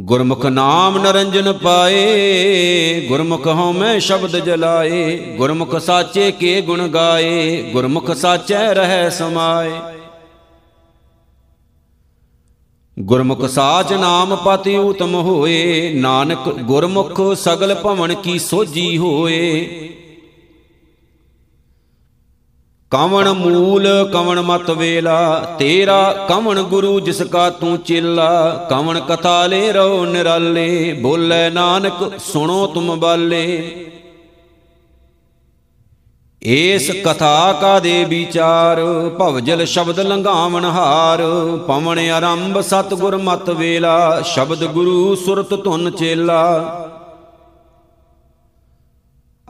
ਗੁਰਮੁਖ 0.00 0.46
ਨਾਮ 0.46 0.98
ਨਰੰਜਨ 0.98 1.52
ਪਾਏ, 1.52 3.06
ਗੁਰਮੁਖ 3.08 3.46
ਹਉਮੈ 3.46 3.98
ਸ਼ਬਦ 3.98 4.36
ਜਲਾਏ, 4.36 5.18
ਗੁਰਮੁਖ 5.36 5.76
ਸਾਚੇ 5.76 6.30
ਕੇ 6.30 6.60
ਗੁਣ 6.60 6.88
ਗਾਏ, 6.88 7.62
ਗੁਰਮੁਖ 7.72 8.10
ਸਾਚੈ 8.10 8.74
ਰਹਿ 8.74 9.10
ਸਮਾਏ। 9.10 10.01
ਗੁਰਮੁਖ 12.98 13.46
ਸਾਚ 13.46 13.92
ਨਾਮ 13.92 14.36
ਪਤਿ 14.36 14.76
ਉਤਮ 14.76 15.14
ਹੋਏ, 15.14 15.92
ਨਾਨਕ 15.94 16.48
ਗੁਰਮੁਖ 16.48 17.36
ਸਗਲ 17.36 17.74
ਭਵਨ 17.74 18.14
ਕੀ 18.14 18.38
ਸੋਜੀ 18.38 18.98
ਹੋਏ। 18.98 19.64
ਕਵਣ 22.90 23.32
ਮੂਲ, 23.32 24.10
ਕਵਣ 24.12 24.40
ਮਤ 24.40 24.70
ਵੇਲਾ, 24.70 25.56
ਤੇਰਾ 25.58 26.26
ਕਵਣ 26.28 26.62
ਗੁਰੂ 26.62 27.00
ਜਿਸ 27.00 27.22
ਕਾ 27.22 27.50
ਤੂੰ 27.50 27.78
ਚੇਲਾ। 27.78 28.66
ਕਵਣ 28.70 29.00
ਕਥਾ 29.00 29.46
ਲੈ 29.46 29.72
ਰੋ 29.72 30.04
ਨਿਰਾਲੇ, 30.04 30.92
ਬੋਲੇ 30.92 31.50
ਨਾਨਕ 31.50 32.12
ਸੁਣੋ 32.18 32.66
ਤੁਮ 32.66 33.00
ਬਾਲੇ। 33.00 33.74
ਏਸ 36.46 36.90
ਕਥਾ 37.04 37.52
ਕਾ 37.52 37.78
ਦੇ 37.78 38.04
ਵਿਚਾਰ? 38.04 38.80
ਭਵਜਲ 39.18 39.64
ਸ਼ਬਦ 39.64 40.00
ਲੰਘਾਵਣ 40.00 40.64
ਹਾਰ। 40.64 41.22
ਪਵਨ 41.66 42.10
ਆਰੰਭ 42.10 42.60
ਸਤਗੁਰ 42.60 43.16
ਮਤ 43.16 43.50
ਵੇਲਾ। 43.50 44.20
ਸ਼ਬਦ 44.20 44.64
ਗੁਰੂ 44.64 45.14
ਸੁਰਤ 45.14 45.64
ਧੁਨ 45.64 45.90
ਚੇਲਾ। 45.90 46.78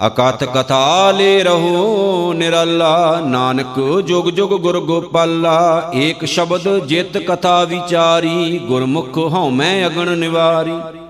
ਅਕਥ 0.07 0.45
ਕਥਾ 0.45 1.11
ਲੈ 1.11 1.45
ਰਹੋ 1.45 2.33
ਨਿਰਲਾ। 2.33 3.21
ਨਾਨਕ 3.21 4.01
ਜੁਗ 4.01 4.25
ਜੁਗ 4.25 4.51
ਗੁਰ 4.51 4.81
ਗੋਪਾਲਾ। 4.81 5.91
ਏਕ 5.95 6.25
ਸ਼ਬਦ 6.25 6.87
ਜਿਤ 6.87 7.19
ਕਥਾ 7.19 7.65
ਵਿਚਾਰੀ। 7.65 8.59
ਗੁਰਮੁਖ 8.59 9.19
ਹਉਮੈ 9.19 9.87
ਅਗਣ 9.87 10.17
ਨਿਵਾਰੀ। 10.19 11.03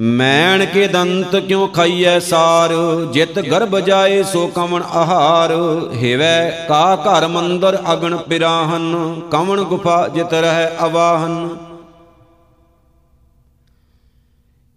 ਮੈਣ 0.00 0.64
ਕੇ 0.64 0.86
ਦੰਤ 0.86 1.36
ਕਿਉ 1.36 1.66
ਖਾਈਐ 1.66 2.18
ਸਾਰ? 2.18 2.70
ਜਿਤ 3.12 3.38
ਗਰਭ 3.38 3.78
ਜਾਏ 3.78 4.22
ਸੋ 4.22 4.46
ਕਵਣ 4.46 4.82
ਆਹਾਰ? 4.82 5.52
ਹਿਵੈ 5.94 6.66
ਕਾ 6.68 6.96
ਘਰ 6.96 7.26
ਮੰਦਰ 7.28 7.78
ਅਗਣ 7.92 8.16
ਪਿਰਾਹਨ, 8.16 9.20
ਕਵਣ 9.30 9.62
ਗੁਫਾ 9.62 10.08
ਜਿਤ 10.08 10.34
ਰਹਿ 10.34 10.86
ਅਵਾਹਨ। 10.86 11.48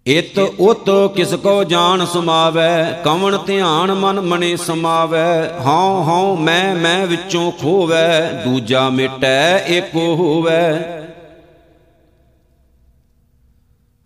ਇਤ 0.07 0.39
ਉਤ 0.59 0.89
ਕਿਸ 1.15 1.33
ਕੋ 1.33 1.63
ਜਾਣ 1.63 2.05
ਸਮਾਵੈ, 2.05 3.01
ਕਵਣ 3.03 3.37
ਧਿਆਨ 3.37 3.93
ਮਨ 3.93 4.21
ਮਨੇ 4.21 4.55
ਸਮਾਵੈ। 4.55 5.59
ਹਉ 5.65 6.03
ਹਉ 6.03 6.35
ਮੈਂ 6.35 6.75
ਮੈਂ 6.75 7.07
ਵਿੱਚੋਂ 7.07 7.51
ਖੋਵੈ, 7.51 8.31
ਦੂਜਾ 8.45 8.89
ਮਿਟੈ 8.89 9.57
ਏਕੋ 9.67 10.15
ਹੋਵੈ। 10.15 10.93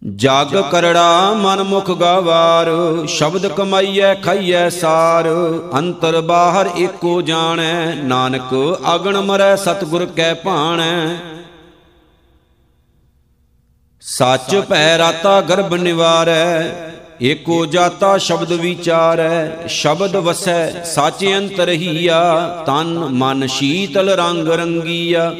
ਜਗ 0.02 0.56
ਕਰੜਾ 0.72 1.34
ਮਨ 1.34 1.62
ਮੁਖ 1.64 1.92
ਗਵਾਰ, 1.92 2.68
ਸ਼ਬਦ 3.08 3.48
ਕਮਾਈਐ, 3.48 4.14
ਖਾਈਐ 4.16 4.70
ਸਾਰ। 4.70 5.28
ਅੰਤਰ 5.74 6.22
ਬਾਹਰ 6.22 6.70
ਏਕੋ 6.78 7.22
ਜਾਣੈ, 7.22 7.96
ਨਾਨਕ 7.96 8.56
ਅਗਣ 8.96 9.22
ਮਰੈ, 9.22 9.56
ਸਤਗੁਰ 9.56 10.06
ਕੈ 10.06 10.34
ਭਾਣੈ। 10.34 11.16
ਸੱਚ 14.02 14.56
ਭੈ 14.70 14.98
ਰਾਤਾ 14.98 15.42
ਗਰਭ 15.42 15.74
ਨਿਵਾਰੈ, 15.74 16.76
ਏਕੋ 17.22 17.66
ਜਾਤਾ 17.66 18.18
ਸ਼ਬਦ 18.18 18.54
ਵਿਚਾਰੈ। 18.54 19.68
ਸ਼ਬਦ 19.68 20.16
ਵਸੈ, 20.16 20.84
ਸੱਚ 20.84 21.26
ਅੰਤਰ 21.38 21.70
ਹੀਆ, 21.70 22.22
ਤਨ 22.66 22.98
ਮਨ 23.12 23.48
ਸ਼ੀਤਲ 23.48 24.10
ਰੰਗ 24.10 24.48
ਰੰਗੀਆ। 24.48 25.32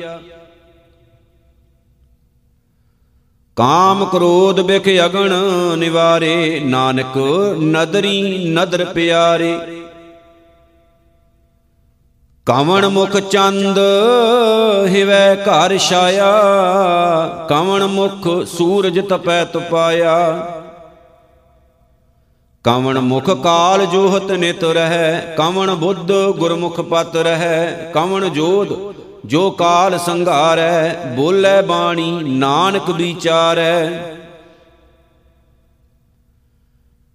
ਕਾਮ 3.58 4.06
ਕ੍ਰੋਧ 4.06 4.60
ਬਿਖ 4.62 4.88
ਅਗਣ 5.06 5.34
ਨਿਵਾਰੇ, 5.78 6.60
ਨਾਨਕ 6.60 7.18
ਨਦਰੀ 7.62 8.46
ਨਦਰ 8.54 8.84
ਪਿਆਰੇ। 8.86 9.58
ਕਵਣ 12.46 12.88
ਮੁਖ 12.88 13.18
ਚੰਦ 13.18 13.80
ਹਿਵੈ 14.88 15.36
ਘਰ 15.36 15.78
ਛਾਇਆ, 15.78 16.32
ਕਵਣ 17.50 17.86
ਮੁਖ 17.88 18.28
ਸੂਰਜ 18.46 19.00
ਤਪੈ 19.00 19.44
ਤਪਾਇਆ। 19.46 20.16
ਕਵਣ 22.64 23.00
ਮੁਖ 23.00 23.30
ਕਾਲ 23.30 23.86
ਜੋਹਤ 23.86 24.32
ਨਿਤ 24.32 24.64
ਰਹੈ, 24.64 25.36
ਕਵਣ 25.38 25.76
ਬੁੱਧ 25.76 26.12
ਗੁਰਮੁਖ 26.38 26.82
ਪਤ 26.82 27.16
ਰਹੈ, 27.16 27.92
ਕਵਣ 27.94 28.30
ਜੋਧ 28.30 28.74
ਜੋ 29.32 29.52
ਕਾਲ 29.52 29.98
ਸੰਘਾਰੈ, 30.00 30.94
ਬੋਲੇ 31.06 31.62
ਬਾਣੀ, 31.62 32.12
ਨਾਨਕ 32.24 32.90
ਵਿਚਾਰੈ। 32.90 33.88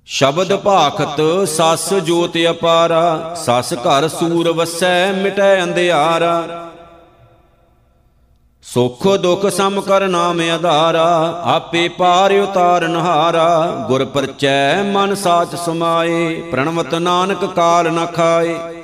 ਸ਼ਬਦ 0.07 0.57
ਭਾਖਤ, 0.57 1.20
ਸਸ 1.48 1.94
ਜੋਤ 1.94 2.38
ਅਪਾਰਾ, 2.50 3.35
ਸਸ 3.35 3.74
ਘਰ 3.74 4.09
ਸੂਰ 4.09 4.52
ਵਸੈ, 4.52 5.12
ਮਿਟੈ 5.12 5.62
ਅੰਧਿਆਰਾ। 5.62 6.68
ਸੁਖ 8.62 9.07
ਦੁਖ 9.09 9.46
ਸਮ 9.46 9.81
ਕਰ 9.81 10.09
ਨਾਮ 10.09 10.40
ਆਧਾਰਾ, 10.40 11.40
ਆਪੇ 11.44 11.88
ਪਾਰ 11.88 12.33
ਉਤਾਰਨ 12.33 12.96
ਹਾਰਾ 12.96 13.66
ਗੁਰ 13.88 14.05
ਪਰਚੈ 14.05 14.83
ਮਨ 14.83 15.14
ਸਾਚ 15.14 15.55
ਸਮਾਏ, 15.57 16.42
ਪ੍ਰਣਵਤ 16.50 16.94
ਨਾਨਕ 16.94 17.44
ਕਾਲ 17.44 17.92
ਨ 17.92 18.07
ਖਾਏ। 18.07 18.75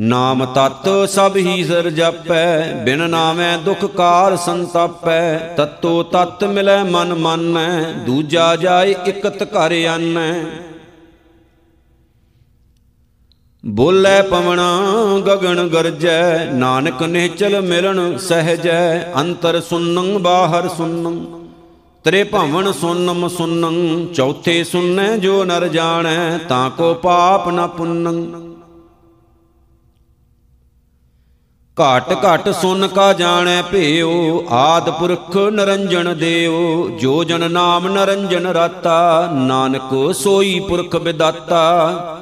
ਨਾਮ 0.00 0.44
ਤਤ 0.44 0.88
ਸਭ 1.10 1.36
ਹੀ 1.36 1.64
ਸਰ 1.64 1.88
ਜਪੈ, 1.90 2.74
ਬਿਨ 2.84 3.08
ਨਾਮੈ 3.10 3.56
ਦੁਖ 3.56 3.84
ਕਾਰ 3.84 4.36
ਸੰਤਾਪੈ, 4.36 5.38
ਤਤੋ 5.56 6.02
ਤਤ 6.02 6.44
ਮਿਲੈ 6.44 6.82
ਮਨ 6.84 7.14
ਮਾਨੈ, 7.14 7.82
ਦੂਜਾ 8.06 8.56
ਜਾਏ 8.56 8.94
ਇਕਤ 9.06 9.42
ਘਰ 9.42 9.72
ਆਨੈ। 9.86 10.32
ਬੋਲੇ 13.64 14.22
ਪਵਣਾ 14.22 14.82
ਗਗਨ 15.26 15.68
ਗਰਜੈ, 15.68 16.44
ਨਾਨਕ 16.44 17.02
ਨਿਹਚਲ 17.02 17.60
ਮਿਲਣ 17.60 18.16
ਸਹਜੈ, 18.18 19.12
ਅੰਤਰ 19.20 19.60
ਸੁਨੰ 19.60 20.18
ਬਾਹਰ 20.18 20.68
ਸੁਨੰ 20.68 21.24
ਤਰੇ 22.04 22.24
ਭਵਨ 22.24 22.72
ਸੁਨਮ 22.72 23.28
ਸੁਨੰ, 23.28 24.06
ਚੌਥੇ 24.14 24.62
ਸੁਨੈ 24.64 25.16
ਜੋ 25.16 25.44
ਨਰ 25.44 25.68
ਜਾਣੈ, 25.68 26.38
ਤਾਂ 26.38 26.70
ਕੋ 26.70 26.94
ਪਾਪ 26.94 27.48
ਨ 27.48 27.66
ਪੁੰਨੰ। 27.66 28.49
ਘਟ 31.80 32.12
ਘਟ 32.24 32.48
ਸੁਨ 32.50 32.86
ਕਾ 32.88 33.12
ਜਾਣੈ 33.12 33.62
ਭੇਉ, 33.62 34.44
ਆਦ 34.50 34.90
ਪੁਰਖ 34.90 35.36
ਨਰੰਜਨ 35.36 36.18
ਦੇਉ, 36.18 36.88
ਜੋ 37.00 37.24
ਜਨ 37.24 37.50
ਨਾਮ 37.50 37.88
ਨਰੰਜਨ 37.88 38.46
ਰਾਤਾ, 38.46 39.28
ਨਾਨਕ 39.32 40.12
ਸੋਈ 40.14 40.60
ਪੁਰਖ 40.60 40.96
ਵਿਦਾਤਾ 40.96 42.16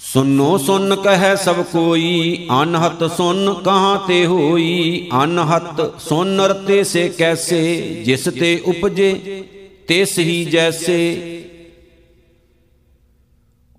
ਸੁਨੋ 0.00 0.58
ਸੁਨ 0.58 0.94
ਕਹੈ 0.94 1.34
ਸਭ 1.34 1.62
ਕੋਈ, 1.62 2.48
ਅਨਹਤ 2.62 3.04
ਸੁਨ 3.16 3.54
ਕਹਾਂ 3.54 3.98
ਤੇ 4.08 4.26
ਹੋਈ, 4.26 5.08
ਅਨਹਤ 5.24 6.00
ਸੁਨ 6.00 6.40
ਰਤੇ 6.40 6.84
ਸੇ 6.84 7.08
ਕੈਸੇ, 7.08 8.02
ਜਿਸ 8.06 8.28
ਤੇ 8.40 8.62
ਉਪਜੇ, 8.66 9.42
ਤਿਸ 9.88 10.18
ਹੀ 10.18 10.44
ਜੈਸੇ। 10.44 11.45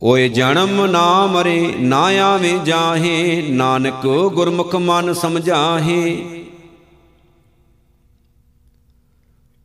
ਓਏ 0.03 0.29
ਜਨਮ 0.29 0.85
ਨਾ 0.85 1.25
ਮਰੇ, 1.25 1.73
ਨਾ 1.79 2.01
ਆਵੇ 2.01 2.59
ਜਾਹੇ, 2.65 3.41
ਨਾਨਕ 3.49 4.07
ਗੁਰਮੁਖ 4.33 4.75
ਮਨ 4.75 5.13
ਸਮਝਾਹੇ। 5.13 6.17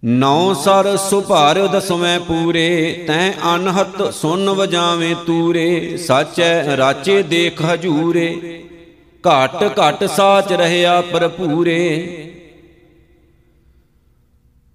ਨੌ 0.05 0.55
ਸਰ 0.55 0.97
ਸੁਭਾਰ 0.97 1.67
ਦਸਵੇਂ 1.67 2.21
ਪੂਰੇ, 2.21 3.05
ਤੈ 3.07 3.33
ਅਨਹਤ 3.57 4.15
ਸੁਨ 4.15 4.51
ਵਜਾਵੇਂ 4.51 5.17
ਤੂਰੇ, 5.27 5.97
ਸਾਚੈ 5.97 6.77
ਰਾਚੇ 6.77 7.23
ਦੇਖ 7.23 7.65
ਹਜੂਰੇ। 7.65 8.65
ਘਟ 9.25 9.79
ਘਟ 9.81 10.05
ਸਾਚ 10.05 10.53
ਰਹਿਆ 10.53 11.01
ਪਰਪੂਰੇ 11.01 12.09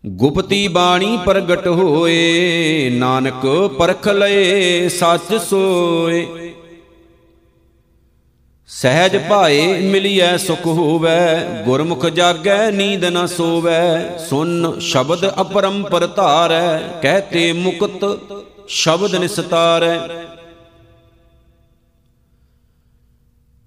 ਗੁਪਤੀ 0.07 0.67
ਬਾਣੀ 0.67 1.19
ਪ੍ਰਗਟ 1.25 1.67
ਹੋਏ 1.67 2.89
ਨਾਨਕ 2.93 3.71
ਪਰਖ 3.77 4.07
ਲਏ 4.07 4.89
ਸੱਚ 4.89 5.33
ਸੋਏ। 5.35 6.53
ਸਹਿਜ 8.67 9.17
ਭਾਏ 9.29 9.81
ਮਿਲਿਐ 9.81 10.37
ਸੁਖ 10.37 10.65
ਹੋਵੈ 10.65 11.45
ਗੁਰਮੁਖ 11.65 12.05
ਜਾਗੈ 12.05 12.71
ਨੀਂਦ 12.71 13.05
ਨ 13.05 13.25
ਸੋਵੈ। 13.25 14.17
ਸੁਨ 14.29 14.79
ਸ਼ਬਦ 14.79 15.41
ਅਪਰੰਪਰ 15.41 16.07
ਧਾਰੈ 16.07 16.77
ਕਹਤੇ 17.03 17.51
ਮੁਕਤ 17.53 18.05
ਸ਼ਬਦ 18.67 19.15
ਨਿਸਤਾਰੈ। 19.15 19.99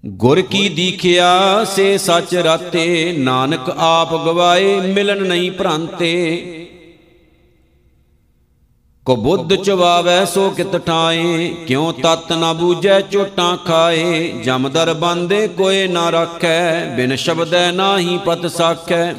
ਗੁਰ 0.05 0.41
ਕੀ 0.41 0.69
ਦੀਖਿਆ 0.69 1.63
ਸੇ 1.63 1.97
ਸੱਚ 1.97 2.35
ਰਾਤੇ, 2.35 3.15
ਨਾਨਕ 3.17 3.69
ਆਪ 3.77 4.25
ਗਵਾਏ, 4.25 4.79
ਮਿਲਨ 4.79 5.23
ਨਹੀਂ 5.23 5.51
ਭ੍ਰਾਂਤੇ। 5.51 6.47
ਕੋ 9.05 9.15
ਬੁੱਧ 9.15 9.55
ਚਵਾਵੈ, 9.55 10.25
ਸੋ 10.25 10.49
ਕਿਤ 10.49 10.77
ਠਾਏ, 10.77 11.53
ਕਿਉ 11.67 11.91
ਤਤ 11.91 12.33
ਨਾ 12.33 12.53
ਬੂਝੈ, 12.53 13.01
ਚੋਟਾਂ 13.01 13.57
ਖਾਏ। 13.57 14.31
ਜਮਦਰ 14.43 14.93
ਬੰਦੇ 14.93 15.47
ਕੋਏ 15.47 15.87
ਨਾ 15.87 16.09
ਰੱਖੈ, 16.09 16.85
ਬਿਨ 16.85 17.15
ਸ਼ਬਦੈ 17.15 17.71
ਨਾਹੀ 17.71 18.19
ਪਤ 18.25 18.45
ਸਾਖੈ। 18.45 19.13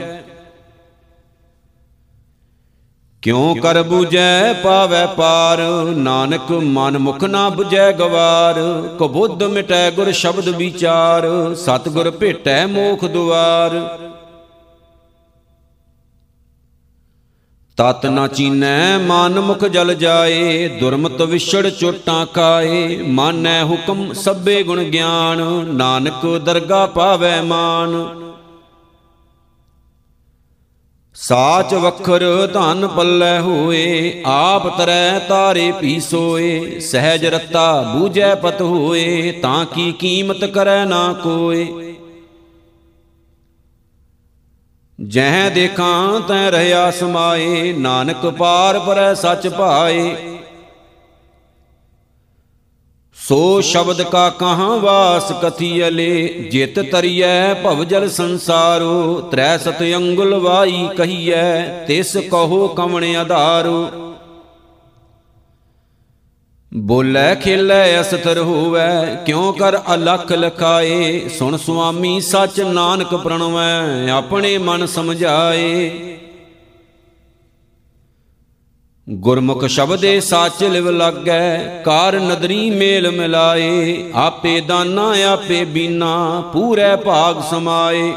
ਕਿਉ 3.23 3.55
ਕਰ 3.55 3.83
ਬੂਝੈ 3.83 4.53
ਪਾਵੈ 4.53 5.07
ਪਾਰ? 5.07 5.59
ਨਾਨਕ 5.97 6.51
ਮਨ 6.51 6.99
ਮੁਖ 6.99 7.25
ਨਾ 7.25 7.49
부ਜੈ 7.49 7.93
ਗਵਾਰ। 7.93 8.89
ਕੋ 8.99 9.09
ਬੁੱਧ 9.09 9.43
ਮਿਟੈ 9.43 9.91
ਗੁਰ 9.91 10.13
ਸ਼ਬਦ 10.13 10.49
ਵਿਚਾਰ। 10.49 11.55
ਸਤਗੁਰ 11.55 12.11
ਭੇਟੈ 12.11 12.67
ਮੋਖ 12.67 13.05
ਦੁਆਰ। 13.05 13.99
ਤਤ 17.77 18.07
ਨਾ 18.07 18.27
ਚੀਨੈ 18.27 18.99
ਮਨ 18.99 19.41
ਮੁਖ 19.41 19.65
ਜਲ 19.65 19.95
ਜਾਏ। 19.95 20.69
ਦੁਰਮਤ 20.69 21.23
ਵਿਛੜ 21.23 21.69
ਚੋਟਾਂ 21.69 22.27
ਕਾਏ। 22.27 23.03
ਮਾਨੈ 23.03 23.65
ਹੁਕਮ 23.65 24.13
ਸਭੇ 24.13 24.63
ਗੁਣ 24.63 24.83
ਗਿਆਨ। 24.83 25.43
ਨਾਨਕ 25.65 26.27
ਦਰਗਾ 26.45 26.87
ਪਾਵੈ 26.87 27.43
ਮਾਨ। 27.43 28.23
ਸਾਚ 31.23 31.75
ਵਖਰ 31.75 32.23
ਧਨ 32.47 32.87
ਪੱਲੇ 32.87 33.39
ਹੋਏ, 33.39 34.23
ਆਪ 34.27 34.79
ਤਰੈ 34.79 35.19
ਤਾਰੇ 35.19 35.73
ਪੀ 35.73 36.01
ਸੋਏ 36.01 36.81
ਸਹਿਜ 36.81 37.27
ਰਤਾ 37.27 37.83
ਬੂਝੈ 37.83 38.35
ਪਤ 38.35 38.63
ਹੋਏ, 38.63 39.33
ਤਾਂ 39.33 39.65
ਕੀ 39.65 39.93
ਕੀਮਤ 39.93 40.45
ਕਰੈ 40.45 40.85
ਨਾ 40.85 41.13
ਕੋਏ। 41.13 41.67
ਜਹ 44.99 45.51
ਦੇਖਾਂ 45.51 46.21
ਤੈ 46.21 46.51
ਰਹਾ 46.51 46.91
ਸਮਾਏ, 46.91 47.73
ਨਾਨਕ 47.73 48.27
ਪਾਰ 48.27 48.79
ਪਰੈ 48.79 49.15
ਸੱਚ 49.15 49.49
ਭਾਏ 49.49 50.17
ਸੋ 53.29 53.61
ਸ਼ਬਦ 53.61 54.03
ਕਾ 54.03 54.31
ਕਹਾਂ 54.31 54.79
ਵਾਸ 54.79 55.33
ਕਥੀਅਲੇ 55.43 56.29
ਜਿਤ 56.51 56.81
ਤਰੀਐ 56.81 57.55
ਭਵਜਲ 57.55 58.11
ਸੰਸਾਰੋ 58.11 59.21
ਤ੍ਰੈ 59.21 59.59
ਸਤ 59.59 59.83
ਅੰਗੁਲ 59.97 60.35
ਵਾਈ 60.35 60.89
ਕਹੀਐ, 60.97 61.63
ਤਿਸ 61.87 62.17
ਕਹੋ 62.17 62.69
ਕਵਣ 62.69 63.17
ਆਧਾਰੋ? 63.17 63.91
ਬੋਲੇ 66.75 67.35
ਖੇਲੇ 67.35 68.01
ਅਸਤਰ 68.01 68.39
ਹੋਵੇ, 68.39 69.17
ਕਿਉ 69.27 69.53
ਕਰ 69.53 69.79
ਅਲਖ 69.95 70.33
ਲਖਾਏ? 70.33 71.29
ਸੁਣ 71.29 71.57
ਸੁਆਮੀ 71.57 72.21
ਸਚ 72.21 72.61
ਨਾਨਕ 72.61 73.15
ਪ੍ਰਣਵੈ, 73.15 74.11
ਆਪਣੇ 74.11 74.59
ਮਨ 74.59 74.87
ਸਮਝਾਏ। 74.87 75.91
ਗੁਰਮੁਖ 79.11 79.65
ਸ਼ਬਦੇ 79.65 80.21
ਸਾਚ 80.21 80.65
ਲਿਵ 80.65 80.91
ਲੱਗੈ, 80.91 81.83
ਕਾਰ 81.85 82.21
ਨਦਰੀ 82.21 82.71
ਮੇਲ 82.71 83.11
ਮਿਲਾਏ, 83.11 84.12
ਆਪੇ 84.15 84.61
ਦਾਨਾ, 84.61 85.15
ਆਪੇ 85.33 85.65
ਬੀਨਾ, 85.65 86.43
ਪੂਰੇ 86.53 86.97
ਭਾਗ 86.97 87.43
ਸਮਾਏ। 87.51 88.12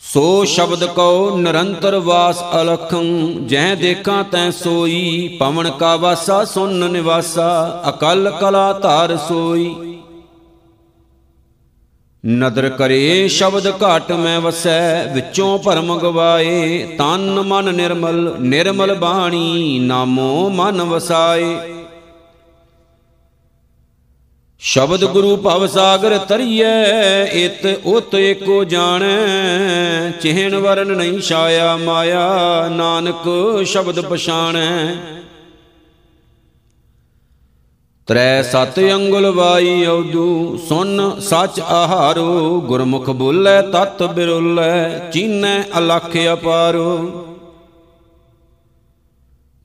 ਸੋ 0.00 0.44
ਸ਼ਬਦ 0.44 0.84
ਕਉ, 0.84 1.36
ਨਿਰੰਤਰ 1.36 1.98
ਵਾਸ 1.98 2.44
ਅਲਖੰ, 2.60 3.32
ਜਹ 3.46 3.74
ਦੇਖਾਂ 3.76 4.24
ਤੈ 4.24 4.50
ਸੋਈ, 4.50 5.36
ਪਵਨ 5.40 5.70
ਕਾ 5.70 5.96
ਵਾਸਾ 5.96 6.44
ਸੁਨ 6.44 6.90
ਨਿਵਾਸਾ, 6.90 7.82
ਅਕਲ 7.88 8.32
ਕਲਾ 8.40 8.72
ਧਾਰ 8.72 9.16
ਸੋਈ। 9.16 9.89
ਨਦਰ 12.26 12.68
ਕਰੇ, 12.68 13.28
ਸ਼ਬਦ 13.28 13.82
ਘਾਟ 13.82 14.12
ਮੈਂ 14.12 14.40
ਵਸੈ, 14.40 15.04
ਵਿੱਚੋਂ 15.14 15.58
ਭਰਮ 15.58 15.98
ਗਵਾਏ। 15.98 16.86
ਤਨ 16.98 17.40
ਮਨ 17.40 17.74
ਨਿਰਮਲ 17.74 18.36
ਨਿਰਮਲ 18.40 18.94
ਬਾਣੀ, 18.94 19.78
ਨਾਮੋ 19.78 20.48
ਮਨ 20.48 20.82
ਵਸਾਏ। 20.82 21.56
ਸ਼ਬਦ 24.58 25.04
ਗੁਰੂ 25.04 25.36
ਭਵ 25.36 25.66
ਸਾਗਰ 25.66 26.18
ਤਰੀਐ 26.18 27.24
ਇਤ 27.24 27.80
ਉਤ 27.84 28.14
ਏਕੋ 28.14 28.64
ਜਾਣੈ। 28.64 29.16
ਚਿਹਨ 30.10 30.56
ਵਰਨ 30.56 30.88
ਨਹੀਂ 30.88 31.20
ਛਾਇਆ 31.20 31.76
ਮਾਇਆ, 31.76 32.28
ਨਾਨਕ 32.68 33.28
ਸ਼ਬਦ 33.66 34.00
ਪਛਾਣੈ। 34.00 34.94
ਤ੍ਰੈ 38.10 38.42
ਸਤ 38.42 38.78
ਅੰਗੁਲ 38.78 39.30
ਵਾਈ 39.30 39.86
ਔਦੂ, 39.86 40.56
ਸੁਨ 40.68 41.20
ਸਚ 41.20 41.60
ਆਹਾਰੋ, 41.60 42.60
ਗੁਰਮੁਖ 42.60 43.10
ਬੋਲੇ 43.10 43.62
ਤਤ 43.62 44.02
ਬਿਰੁਲੇ, 44.02 45.10
ਚੀਨੈ 45.12 45.62
ਅਲਖ 45.78 46.16
ਅਪਾਰੋ। 46.32 47.10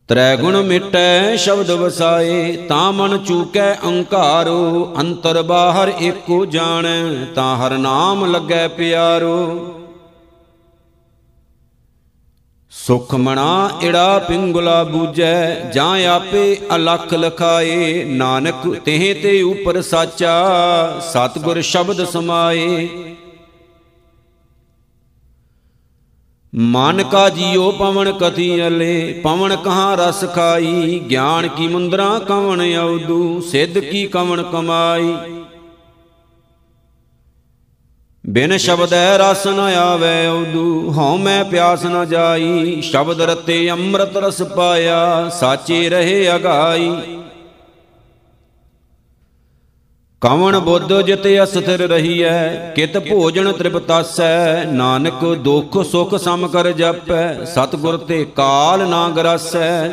ਤ੍ਰੈ 0.08 0.36
ਗੁਣ 0.36 0.62
ਮਿਟੈ 0.62 1.36
ਸ਼ਬਦ 1.36 1.72
ਵਸਾਏ, 1.72 2.56
ਤਾਂ 2.70 2.92
ਮਨ 2.92 3.18
ਚੂਕੈ 3.18 3.76
ਅੰਕਾਰੋ, 3.86 4.94
ਅੰਤਰ 5.00 5.42
ਬਾਹਰ 5.42 5.92
ਏਕੋ 6.02 6.46
ਜਾਣੈ, 6.46 7.26
ਤਾਂ 7.36 7.58
ਹਰ 7.58 7.78
ਨਾਮ 7.78 8.26
ਲੱਗੈ 8.26 8.68
ਪਿਆਰੋ। 8.68 9.60
ਸੁਖ 12.84 13.16
ਮਣਾ 13.16 13.70
ਏੜਾ 13.84 14.20
ਪਿੰਗੁਲਾ 14.20 14.84
ਬੂਜੈ 14.84 15.56
ਜਾਂ 15.56 16.06
ਆਪੇ 16.06 16.58
ਅਲਖ 16.76 17.14
ਲਖਾਏ। 17.14 18.04
ਨਾਨਕ 18.04 18.68
ਤeh 18.68 19.22
ਤੇ 19.24 19.42
ਉਪਰ 19.42 19.82
ਸਾਚਾ, 19.82 20.50
ਸਤਗੁਰ 21.00 21.62
ਸ਼ਬਦ 21.62 22.04
ਸਮਾਏ। 22.04 22.90
ਮਨ 26.56 27.04
ਕਾ 27.04 27.30
ਜੀਉ 27.30 27.72
ਪਵਨ 27.72 28.12
ਕਥੀ 28.12 28.68
ਅਲੇ, 28.68 29.22
ਪਵਨ 29.24 29.56
ਕਹਾਂ 29.56 29.98
ਰਸ 29.98 30.26
ਖਾਈ। 30.36 31.00
ਗਿਆਨ 31.00 31.48
ਕੀ 31.48 31.68
ਮੁੰਦਰਾ 31.68 32.20
ਕਵਣ 32.20 32.74
ਆਉਦੂ 32.76 33.42
ਸਿੱਧ 33.42 33.80
ਕੀ 33.80 34.08
ਕਵਣ 34.08 34.44
ਕਮਾਈ। 34.44 35.16
ਬਿਨ 38.26 38.58
ਸ਼ਬਦੈ 38.58 39.18
ਰਸ 39.18 39.46
ਨ 39.48 39.60
ਆਵੇ 39.60 40.28
ਉਦੂ, 40.28 40.92
ਹਉ 40.92 41.18
ਮੈਂ 41.18 41.44
ਪਿਆਸ 41.46 41.84
ਨ 41.86 42.06
ਜਾਈ, 42.06 42.82
ਸ਼ਬਦ 42.82 43.22
ਰਤੇ 43.22 43.70
ਅੰਮ੍ਰਿਤ 43.72 44.18
ਰਸ 44.18 44.42
ਪਾਇਆ, 44.42 45.30
ਸਾਚੇ 45.30 45.90
ਰਹੇ 45.90 46.36
ਅਗਾਈ। 46.36 46.90
ਕਵਣ 50.22 50.60
ਬੁੱਧ 50.60 50.94
ਜਿਤ 51.02 51.28
ਅਸਥਿਰ 51.44 51.88
ਰਹੀਐ, 51.88 52.72
ਕਿਤ 52.76 52.98
ਭੋਜਨ 52.98 53.52
ਤ੍ਰਿਪਤਾਸੈ, 53.52 54.64
ਨਾਨਕ 54.66 55.24
ਦੁਖ 55.36 55.82
ਸੁਖ 55.84 56.16
ਸਮ 56.16 56.48
ਕਰ 56.48 56.72
ਜਪੈ, 56.72 57.46
ਸਤਗੁਰ 57.46 57.98
ਤੇ 57.98 58.24
ਕਾਲ 58.26 58.88
ਨਾ 58.90 59.08
ਗਰਾਸੈ 59.10 59.88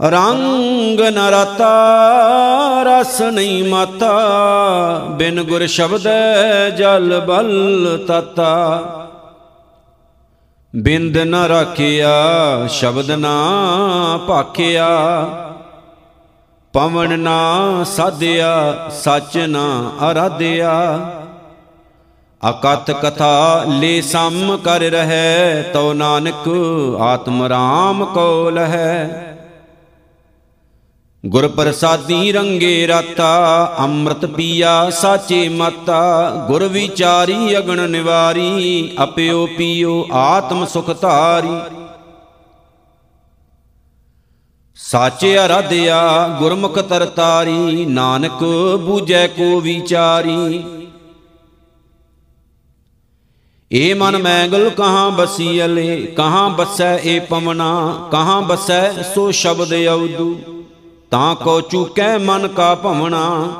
ਰੰਗ 0.00 1.00
ਨ 1.00 1.18
ਰਤਾ 1.28 1.72
ਰਸ 2.84 3.20
ਨਹੀਂ 3.20 3.64
ਮਾਤਾ। 3.68 4.18
ਬਿਨ 5.10 5.42
ਗੁਰ 5.42 5.66
ਸ਼ਬਦ 5.66 6.08
ਜਲ 6.76 7.20
ਬਲ 7.26 8.04
ਤਤਾ। 8.08 8.82
ਬਿੰਦ 10.76 11.18
ਨ 11.18 11.34
ਰਾਖਿਆ, 11.34 12.10
ਸ਼ਬਦ 12.68 13.10
ਨਾ 13.10 13.34
ਭਾਖਿਆ। 14.28 14.88
ਪਵਨ 16.72 17.18
ਨਾ 17.18 17.40
ਸਾਧਿਆ, 17.84 18.74
ਸੱਚ 18.90 19.38
ਨਾ 19.38 19.92
ਅਰਾਧਿਆ। 20.10 20.98
ਅਕਤ 22.50 22.90
ਕਥਾ 22.90 23.64
ਲੈ 23.66 24.00
ਸਮ 24.00 24.58
ਕਰ 24.64 24.80
ਰਹਿ, 24.80 25.62
ਤਉ 25.72 25.92
ਨਾਨਕ 25.92 26.48
ਆਤਮ 27.00 27.42
ਰਾਮ 27.42 28.04
ਕੋ 28.04 28.50
ਲਹੈ 28.50 29.28
ਗੁਰ 31.24 31.46
ਪ੍ਰਸਾਦੀ 31.48 32.32
ਰੰਗੇ 32.32 32.86
ਰਾਤਾ, 32.86 33.76
ਅੰਮ੍ਰਿਤ 33.78 34.24
ਪੀਆ 34.26 34.90
ਸਾਚੇ 34.90 35.48
ਮਾਤਾ, 35.48 36.30
ਗੁਰ 36.48 36.66
ਵਿਚਾਰੀ 36.68 37.58
ਅਗਣ 37.58 37.88
ਨਿਵਾਰੀ, 37.90 38.90
ਅਪਿਓ 39.02 39.46
ਪੀਓ 39.46 40.08
ਆਤਮ 40.12 40.64
ਸੁਖ 40.66 40.90
ਧਾਰੀ। 41.00 41.54
ਸਾਚੇ 44.76 45.38
ਅਰਾਧਿਆ 45.38 46.28
ਗੁਰਮੁਖ 46.38 46.78
ਤਰਤਾਰੀ, 46.78 47.84
ਨਾਨਕ 47.86 48.44
ਬੂਝੈ 48.80 49.26
ਕੋ 49.26 49.60
ਵਿਚਾਰੀ। 49.60 50.62
ਏ 53.72 53.92
ਮਨ 53.94 54.18
ਮੈਗਲ 54.18 54.70
ਕਹਾਂ 54.70 55.10
ਬਸੀਲੇ 55.10 55.96
ਕਹਾਂ 56.16 56.48
ਬਸੈ 56.50 56.96
ਏ 56.98 57.18
ਪਵਨਾ, 57.18 58.08
ਕਹਾਂ 58.12 58.42
ਬਸੈ 58.42 58.90
ਸੋ 59.14 59.30
ਸ਼ਬਦ 59.30 59.74
ਅਉਦੂ 59.74 60.61
ਤਾਂ 61.12 61.34
ਕੋ 61.34 61.60
ਚੁਕੈ 61.60 62.18
ਮਨ 62.18 62.48
ਕਾ 62.48 62.74
ਭਵਣਾ। 62.74 63.52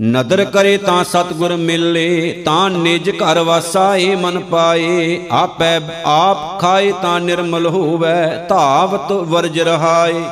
ਨਦਰ 0.00 0.44
ਕਰੇ 0.44 0.76
ਤਾਂ 0.78 1.04
ਸਤਗੁਰ 1.04 1.56
ਮਿਲੇ, 1.56 2.42
ਤਾਂ 2.44 2.70
ਨਿਜ 2.70 3.10
ਘਰ 3.10 3.38
ਵਾਸਾ 3.38 3.96
ਏ 3.96 4.14
ਮਨ 4.14 4.38
ਪਾਏ। 4.38 5.28
ਆਪੈ 5.30 5.80
ਆਪ 6.04 6.60
ਖਾਏ 6.60 6.92
ਤਾਂ 6.92 7.20
ਨਿਰਮਲ 7.20 7.66
ਹੋਵੇ, 7.66 8.46
ਧਾਵਤ 8.48 9.12
ਵਰਜ 9.12 9.60
ਰਹਾਏ। 9.60 10.22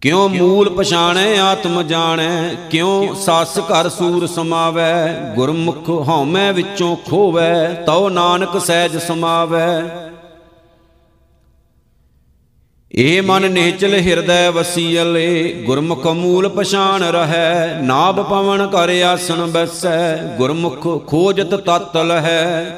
ਕਿਉ 0.00 0.28
ਮੂਲ 0.28 0.70
ਪਛਾਣੈ, 0.70 1.38
ਆਤਮ 1.38 1.82
ਜਾਣੈ, 1.82 2.54
ਕਿਉ 2.70 3.14
ਸਸ 3.14 3.58
ਘਰ 3.58 3.88
ਸੂਰ 3.88 4.26
ਸਮਾਵੈ। 4.26 5.14
ਗੁਰਮੁਖ 5.34 5.90
ਹਉਮੈ 5.90 6.52
ਵਿੱਚੋਂ 6.52 6.96
ਖੋਵੈ, 6.96 7.84
ਤਉ 7.86 8.08
ਨਾਨਕ 8.08 8.60
ਸਹਿਜ 8.60 8.96
ਸਮਾਵੈ। 8.96 10.09
ਏ 12.94 13.20
ਮਨ 13.20 13.50
ਨਿਹਚਲ 13.52 13.94
ਹਿਰਦੈ 13.96 14.50
ਵਸੀਲੇ 14.50 15.52
ਗੁਰਮੁਖ 15.66 16.06
ਮੂਲ 16.06 16.48
ਪਛਾਨ 16.48 17.02
ਰਹੈ, 17.04 17.80
ਨਾਭ 17.82 18.20
ਪਵਨ 18.28 18.66
ਕਰ 18.66 18.90
ਆਸਣ 19.04 19.46
ਬੈਸੈ, 19.46 20.16
ਗੁਰਮੁਖ 20.38 20.86
ਖੋਜਤ 21.08 21.54
ਤਤ 21.56 21.96
ਲਹੈ। 21.96 22.76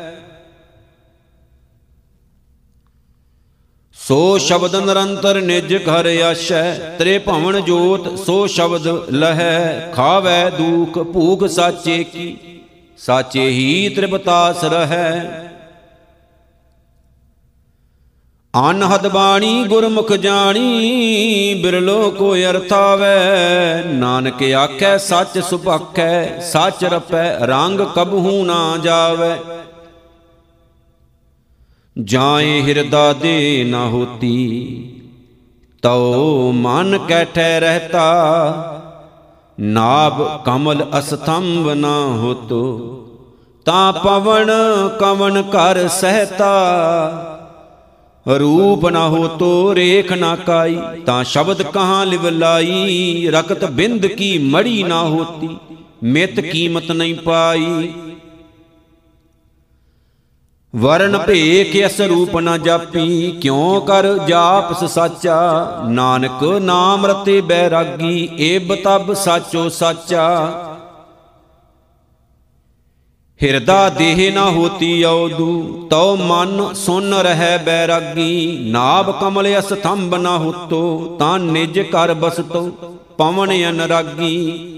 ਸੋ 3.97 4.39
ਸ਼ਬਦ 4.39 4.75
ਨਿਰੰਤਰ 4.77 5.41
ਨਿਜ 5.41 5.75
ਘਰ 5.79 6.07
ਆਸ਼ੈ, 6.23 6.73
ਤ੍ਰੇ 6.99 7.19
ਭਵਨ 7.19 7.61
ਜੋਤ 7.61 8.19
ਸੋ 8.19 8.47
ਸ਼ਬਦ 8.47 8.87
ਲਹੈ, 9.11 9.93
ਖਾਵੈ 9.95 10.51
ਦੂਖ 10.51 10.99
ਭੂਖ 11.13 11.45
ਸਾਚੇ 11.47 12.03
ਕੀ, 12.05 12.37
ਸਾਚੇ 12.99 13.49
ਹੀ 13.49 13.89
ਤ੍ਰਿਪਤਾਸ 13.97 14.65
ਰਹੈ। 14.65 15.52
ਅਨਹਦ 18.55 19.07
ਬਾਣੀ 19.09 19.65
ਗੁਰਮੁਖ 19.65 20.13
ਜਾਣੀ, 20.13 21.55
ਬਿਰਲੋ 21.63 22.11
ਕੋ 22.11 22.35
ਅਰਥਾਵੇ। 22.35 23.07
ਨਾਨਕ 23.85 24.43
ਆਖੈ, 24.43 24.97
ਸੱਚ 24.99 25.39
ਸੁਭਾਖੈ, 25.39 26.41
ਸੱਚ 26.41 26.85
ਰਪੈ, 26.85 27.39
ਰੰਗ 27.39 27.81
ਕਬਹੂ 27.81 28.45
ਨਾ 28.45 28.77
ਜਾਵੇ। 28.83 29.31
ਜਾਏ 31.97 32.61
ਹਿਰਦਾ 32.63 33.13
ਦੇ 33.13 33.65
ਨਾ 33.65 33.85
ਹੋਤੀ, 33.87 35.01
ਤਉ 35.83 36.53
ਮਨ 36.53 36.99
ਕੈਠੈ 36.99 37.61
ਰਹਤਾ। 37.61 38.05
ਨਾਭ 39.61 40.23
ਕਮਲ 40.45 40.87
ਅਸਤੰਭ 40.99 41.71
ਨਾ 41.71 41.99
ਹੋਤੋ, 41.99 42.63
ਤਾਂ 43.67 43.93
ਪਵਨ 43.93 44.51
ਕਵਨ 45.01 45.43
ਕਰ 45.43 45.89
ਸਹਤਾ। 45.89 46.53
ਰੂਪ 48.27 48.87
ਨਾ 48.89 49.09
ਹੋ 49.09 49.27
ਤੋ 49.29 49.75
ਰੇਖ 49.75 50.13
ਨਾ 50.13 50.35
ਕਾਈ, 50.37 50.77
ਤਾਂ 51.07 51.23
ਸ਼ਬਦ 51.25 51.63
ਕਹਾਂ 51.63 52.05
ਲਿਵ 52.07 52.29
ਲਾਈ? 52.29 53.29
ਰਕਤ 53.31 53.65
ਬਿੰਦ 53.71 54.07
ਕੀ 54.07 54.37
ਮੜੀ 54.39 54.83
ਨਾ 54.83 55.03
ਹੋਤੀ, 55.03 55.49
ਮਿਤ 56.03 56.41
ਕੀਮਤ 56.41 56.91
ਨਹੀਂ 56.93 57.15
ਪਾਈ। 57.15 57.93
ਵਰਨ 60.75 61.19
ਭੇਖ 61.19 61.75
ਅਸ 61.87 62.01
ਰੂਪ 62.01 62.37
ਨਾ 62.39 62.57
ਜਾਪੀ, 62.59 63.31
ਕਿਉ 63.33 63.81
ਕਰ 63.81 64.07
ਜਾਪਸ 64.19 64.85
ਸਾਚਾ? 64.85 65.41
ਨਾਨਕ 65.89 66.45
ਨਾਮ 66.63 67.07
ਰਤੇ 67.07 67.41
ਬੈਰਾਗੀ 67.41 68.29
ਏ 68.39 68.59
ਬਤਬ 68.59 69.13
ਸਾਚੋ 69.15 69.69
ਸਾਚਾ। 69.69 70.72
ਹਿਰਦਾ 73.43 73.89
ਦੇਹ 73.89 74.33
ਨਾ 74.33 74.45
ਹੋਤੀ 74.51 75.05
ਔਦੂ, 75.05 75.89
ਤਉ 75.91 76.17
ਮਨ 76.17 76.75
ਸੁਨ 76.75 77.15
ਰਹਿ 77.15 77.59
ਬੈਰਾਗੀ। 77.59 78.59
ਨਾਭ 78.63 79.11
ਕਮਲ 79.21 79.59
ਅਸਥੰਭ 79.59 80.15
ਨਾ 80.15 80.37
ਹੋਤੋ, 80.39 81.17
ਤਾਂ 81.19 81.39
ਨਿਜ 81.39 81.79
ਕਰ 81.81 82.15
ਬਸਤੋ, 82.15 82.71
ਪਵਨ 83.19 83.53
ਅਨਰਾਗੀ। 83.71 84.69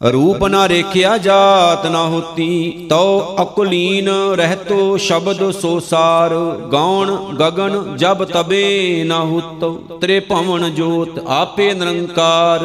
ਰੂਪ 0.00 0.44
ਨਾ 0.44 0.68
ਰੇਖਿਆ 0.68 1.18
ਜਾਤ 1.18 1.86
ਨਾ 1.86 2.02
ਹੋਤੀ, 2.02 2.86
ਤਉ 2.90 3.36
ਅਕਲੀਨ 3.42 4.08
ਰਹਿਤੋ 4.34 4.96
ਸ਼ਬਦ 4.96 5.50
ਸੋ 5.50 5.78
ਸਾਰ। 5.80 6.34
ਗਾਉਣ 6.72 7.36
ਗਗਨ 7.36 7.96
ਜਬ 7.96 8.24
ਤਬੇ 8.24 9.04
ਨਾ 9.06 9.18
ਹੋਤੋ 9.18 9.98
ਤ੍ਰੇ 10.00 10.20
ਭਵਨ 10.20 10.74
ਜੋਤ 10.74 11.18
ਆਪੇ 11.28 11.72
ਨਿਰੰਕਾਰ। 11.74 12.60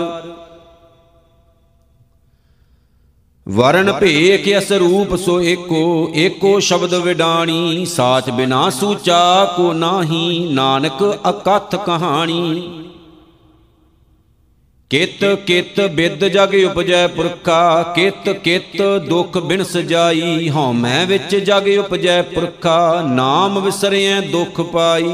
ਵਰਨ 3.49 3.91
ਭੇਖ 3.91 4.47
ਅਸ 4.57 4.71
ਰੂਪ 4.71 5.15
ਸੋ 5.15 5.39
ਏਕੋ 5.41 6.11
ਏਕੋ 6.15 6.59
ਸ਼ਬਦ 6.59 6.93
ਵਿਡਾਣੀ, 6.95 7.85
ਸਾਚ 7.85 8.29
ਬਿਨਾ 8.29 8.69
ਸੂਚਾ 8.69 9.45
ਕੋ 9.57 9.71
ਨਾਹੀ, 9.73 10.47
ਨਾਨਕ 10.53 11.03
ਅਕਥ 11.29 11.75
ਕਹਾਣੀ। 11.75 12.85
ਕਿਤ 14.91 15.25
ਕਿਤ 15.47 15.81
ਬਿਦ 15.87 16.25
ਜਗ 16.27 16.53
ਉਪਜੈ 16.65 17.07
ਪੁਰਖਾ, 17.07 17.83
ਕਿਤ 17.95 18.29
ਕਿਤ 18.29 18.81
ਦੁਖ 19.09 19.37
ਬਿਨ 19.37 19.63
ਸਜਾਈ 19.63 20.49
ਹਉਮੈ 20.49 21.05
ਵਿੱਚ 21.05 21.35
ਜਗ 21.35 21.67
ਉਪਜੈ 21.79 22.21
ਪੁਰਖਾ, 22.21 23.01
ਨਾਮ 23.07 23.59
ਵਿਸਰਿਐ 23.59 24.19
ਦੁਖ 24.21 24.61
ਪਾਈ। 24.61 25.13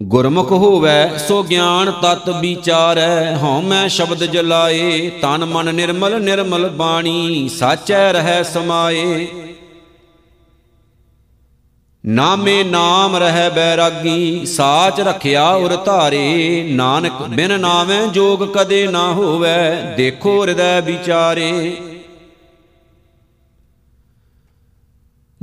ਗੁਰਮੁਖ 0.00 0.52
ਹੋਵੈ 0.52 1.18
ਸੋ 1.18 1.42
ਗਿਆਨ 1.42 1.90
ਤਤ 1.90 2.28
ਵਿਚਾਰੈ 2.28 3.36
ਹਉਮੈ 3.36 3.88
ਸ਼ਬਦ 3.88 4.24
ਜਲਾਏ, 4.24 5.10
ਤਨ 5.10 5.44
ਮਨ 5.44 5.74
ਨਿਰਮਲ 5.74 6.22
ਨਿਰਮਲ 6.22 6.68
ਬਾਣੀ, 6.68 7.48
ਸਾਚੈ 7.48 8.12
ਰਹਿ 8.12 8.44
ਸਮਾਏ। 8.44 9.26
ਨਾਮੇ 12.06 12.64
ਨਾਮ 12.64 13.16
ਰਹਿ 13.16 13.50
ਬੈਰਾਗੀ, 13.50 14.46
ਸਾਚ 14.46 15.00
ਰਖਿਆ 15.00 15.50
ਉਰ 15.50 15.76
ਧਾਰੇ, 15.76 16.62
ਨਾਨਕ 16.72 17.22
ਬਿਨ 17.22 17.60
ਨਾਵੇਂ 17.60 18.06
ਜੋਗ 18.06 18.44
ਕਦੇ 18.44 18.86
ਨਾ 18.86 19.12
ਹੋਵੇ, 19.12 19.94
ਦੇਖੋ 19.96 20.42
ਹਿਰਦੈ 20.42 20.80
ਵਿਚਾਰੇ। 20.80 21.76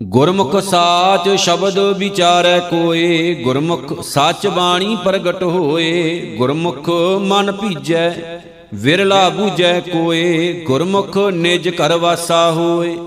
ਗੁਰਮੁਖ 0.04 0.56
ਸਾਚ 0.56 1.30
ਸ਼ਬਦ 1.30 1.80
ਵਿਚਾਰੈ 1.80 2.60
ਕੋਏ, 2.60 3.36
ਗੁਰਮੁਖ 3.36 4.02
ਸੱਚ 4.02 4.48
ਬਾਣੀ 4.48 4.98
ਪ੍ਰਗਟ 5.06 5.44
ਹੋਏ, 5.44 6.36
ਗੁਰਮੁਖ 6.38 6.90
ਮਨ 7.20 7.52
ਭੀਜੈ, 7.52 8.42
ਵਿਰਲਾ 8.74 9.30
ਬੂਝੈ 9.30 9.80
ਕੋਏ, 9.80 10.54
ਗੁਰਮੁਖ 10.68 11.18
ਨਿਜ 11.18 11.70
ਘਰ 11.70 11.98
ਵਾਸਾ 11.98 12.52
ਹੋਏ। 12.52 12.98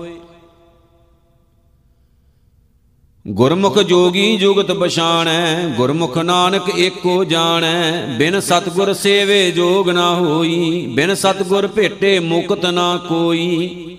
ਗੁਰਮੁਖ 3.27 3.79
ਜੋਗੀ 3.79 4.37
ਜੁਗਤ 4.37 4.71
ਪਛਾਣੈ, 4.71 5.67
ਗੁਰਮੁਖ 5.77 6.17
ਨਾਨਕ 6.17 6.69
ਏਕੋ 6.77 7.23
ਜਾਣੈ, 7.23 8.05
ਬਿਨ 8.17 8.39
ਸਤਗੁਰ 8.39 8.93
ਸੇਵੇ 8.93 9.51
ਜੋਗ 9.51 9.89
ਨਾ 9.89 10.15
ਹੋਈ, 10.15 10.85
ਬਿਨ 10.87 11.15
ਸਤਗੁਰ 11.15 11.67
ਭੇਟੇ 11.67 12.19
ਮੁਕਤ 12.19 12.65
ਨਾ 12.65 12.97
ਕੋਈ। 12.97 13.97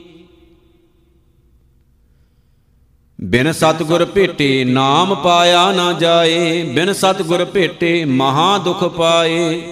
ਬਿਨ 3.25 3.53
ਸਤਗੁਰ 3.53 4.05
ਭੇਟੇ 4.05 4.65
ਨਾਮ 4.65 5.15
ਪਾਇਆ 5.15 5.73
ਨਾ 5.73 5.93
ਜਾਏ, 5.93 6.63
ਬਿਨ 6.63 6.93
ਸਤਗੁਰ 6.93 7.45
ਭੇਟੇ 7.45 8.05
ਮਹਾ 8.05 8.59
ਦੁਖ 8.59 8.85
ਪਾਏ। 8.85 9.63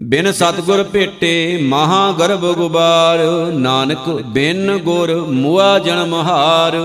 ਬਿਨ 0.00 0.32
ਸਤਗੁਰ 0.32 0.82
ਭੇਟੇ 0.82 1.58
ਮਹਾ 1.62 2.12
ਗਰਭ 2.12 2.52
ਗੁਬਾਰ, 2.54 3.18
ਨਾਨਕ 3.52 4.08
ਬਿਨ 4.08 4.76
ਗੁਰ 4.78 5.14
ਮੁਆ 5.20 5.78
ਜਨਮ 5.78 6.14
ਹਾਰ। 6.14 6.76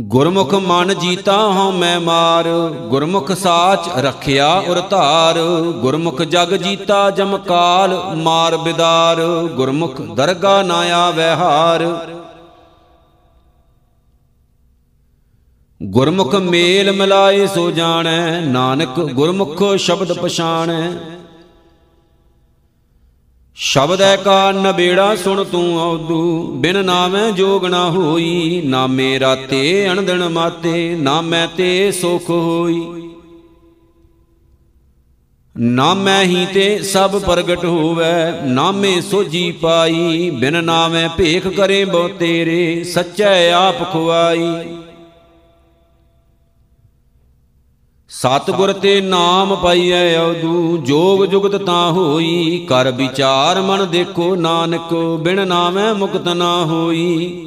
ਗੁਰਮੁਖ 0.00 0.54
ਮਨ 0.54 0.94
ਜੀਤਾ 0.94 1.48
ਹਉ 1.48 1.70
ਮੈਂ 1.70 2.00
ਮਾਰ, 2.00 2.48
ਗੁਰਮੁਖ 2.88 3.32
ਸਾਚ 3.32 3.88
ਰਖਿਆ 3.98 4.62
ਉਰ 4.68 4.80
ਧਾਰ, 4.80 5.38
ਗੁਰਮੁਖ 5.80 6.22
ਜਗ 6.22 6.54
ਜੀਤਾ 6.54 7.10
ਜਮ 7.10 7.36
ਕਾਲ, 7.38 8.16
ਮਾਰ 8.16 8.56
ਬਿਦਾਰ, 8.56 9.20
ਗੁਰਮੁਖ 9.54 10.00
ਦਰਗਾ 10.00 10.62
ਨਾ 10.62 10.74
ਆਵੈ 10.74 11.34
ਹਾਰ। 11.36 11.84
ਗੁਰਮੁਖ 15.82 16.34
ਮੇਲ 16.34 16.92
ਮਿਲਾਏ 16.92 17.46
ਸੋ 17.46 17.70
ਜਾਣੈ, 17.70 18.40
ਨਾਨਕ 18.40 19.00
ਗੁਰਮੁਖ 19.00 19.62
ਸ਼ਬਦ 19.76 20.12
ਪਛਾਣੈ। 20.12 20.92
ਸ਼ਬਦ 23.62 24.00
ਹੈ 24.00 24.16
ਕਾ 24.16 24.52
ਨਬੇੜਾ 24.52 25.16
ਸੁਣ 25.16 25.44
ਤੂੰ 25.44 25.78
ਔਦੂ, 25.78 26.46
ਬਿਨ 26.56 26.84
ਨਾਮੈ 26.84 27.30
ਜੋਗ 27.30 27.66
ਨਾ 27.66 27.90
ਹੋਈ, 27.90 28.62
ਨਾਮੇ 28.64 29.20
ਰਾਤੇ 29.20 29.88
ਅਣਦਣ 29.90 30.28
ਮਾਤੇ, 30.28 30.96
ਨਾਮੈ 31.00 31.46
ਤੇ 31.56 31.92
ਸੁਖ 31.92 32.30
ਹੋਈ। 32.30 33.10
ਨਾਮੈ 35.58 36.22
ਹੀ 36.22 36.46
ਤੇ 36.54 36.82
ਸਭ 36.82 37.18
ਪ੍ਰਗਟ 37.18 37.64
ਹੋਵੈ, 37.64 38.40
ਨਾਮੇ 38.44 39.00
ਸੋਜੀ 39.00 39.52
ਪਾਈ, 39.52 40.30
ਬਿਨ 40.30 40.64
ਨਾਮੈ 40.64 41.08
ਭੇਖ 41.08 41.48
ਕਰੇ 41.48 41.84
ਬੋ 41.84 42.08
ਤੇਰੇ 42.08 42.84
ਸੱਚੈ 42.84 43.52
ਆਪ 43.52 43.92
ਖੁਆਈ। 43.92 44.52
ਸਤਿਗੁਰ 48.10 48.72
ਤੇ 48.72 49.00
ਨਾਮ 49.00 49.56
ਪਾਈਐ 49.56 50.18
ਔਦੂ 50.18 50.76
ਜੋਗ 50.76 51.24
ਜੁਗਤ 51.24 51.56
ਤਾਂ 51.56 51.92
ਹੋਈ। 51.92 52.66
ਕਰ 52.68 52.90
ਵਿਚਾਰ 52.90 53.60
ਮਨ 53.60 53.90
ਦੇਖੋ 53.90 54.34
ਨਾਨਕ, 54.36 54.94
ਬਿਨ 55.20 55.48
ਨਾਮੈ 55.48 55.92
ਮੁਕਤ 55.92 56.28
ਨਾ 56.28 56.64
ਹੋਈ। 56.64 57.46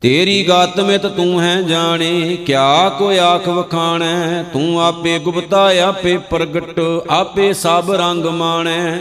ਤੇਰੀ 0.00 0.46
ਗਤ 0.48 0.80
ਮਿਤ 0.80 1.06
ਤੂੰ 1.06 1.40
ਹੈ 1.40 1.62
ਜਾਣੇ, 1.62 2.36
ਕਿਆ 2.36 2.88
ਕੋ 2.88 3.10
ਆਖ 3.18 3.48
ਵਖਾਣੈ? 3.48 4.42
ਤੂੰ 4.42 4.82
ਆਪੇ 4.82 5.18
ਗੁਪਤਾ, 5.18 5.70
ਆਪੇ 5.82 6.16
ਪ੍ਰਗਟ, 6.18 6.80
ਆਪੇ 7.10 7.52
ਸਭ 7.52 7.84
ਰੰਗ 7.90 8.24
ਮਾਣੈ। 8.24 8.98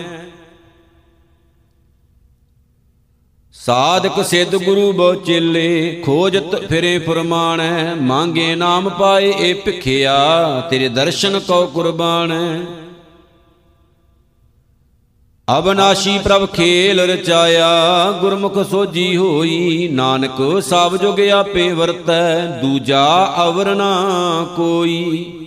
ਸਾਧਕ 3.66 4.26
ਸਿੱਧ 4.26 4.56
ਗੁਰੂ 4.56 4.92
ਬੋ 4.94 5.14
ਚੇਲੇ 5.16 6.02
ਖੋਜਤ 6.06 6.68
ਫਿਰੇ 6.68 6.98
ਫਰਮਾਣੈ 7.00 7.96
ਮੰਗੇ 7.96 8.56
ਨਾਮ 8.56 8.90
ਪਾਏ 8.90 9.34
ਏ 9.40 9.54
ਭਿਖਿਆ, 9.54 10.60
ਤੇਰੇ 10.70 10.90
ਦਰਸ਼ਨ 10.90 11.40
ਕਉ 11.40 11.68
ਕੁਰਬਾਨੈ। 11.68 12.60
ਅਬਨਾਸ਼ੀ 15.58 16.18
ਪ੍ਰਭ 16.20 16.46
ਖੇਲ 16.46 17.00
ਰਚਾਇਆ, 17.00 18.12
ਗੁਰਮੁਖ 18.12 18.58
ਸੋਜੀ 18.70 19.18
ਹੋਈ, 19.18 19.90
ਨਾਨਕ 19.92 20.64
ਸਭ 20.64 20.96
ਜੁਗ 20.98 21.20
ਆਪੇ 21.20 21.72
ਵਰਤੈ, 21.74 22.46
ਦੂਜਾ 22.62 23.34
ਅਵਰ 23.48 23.76
ਨਾ 23.76 23.94
ਕੋਈ। 24.56 25.45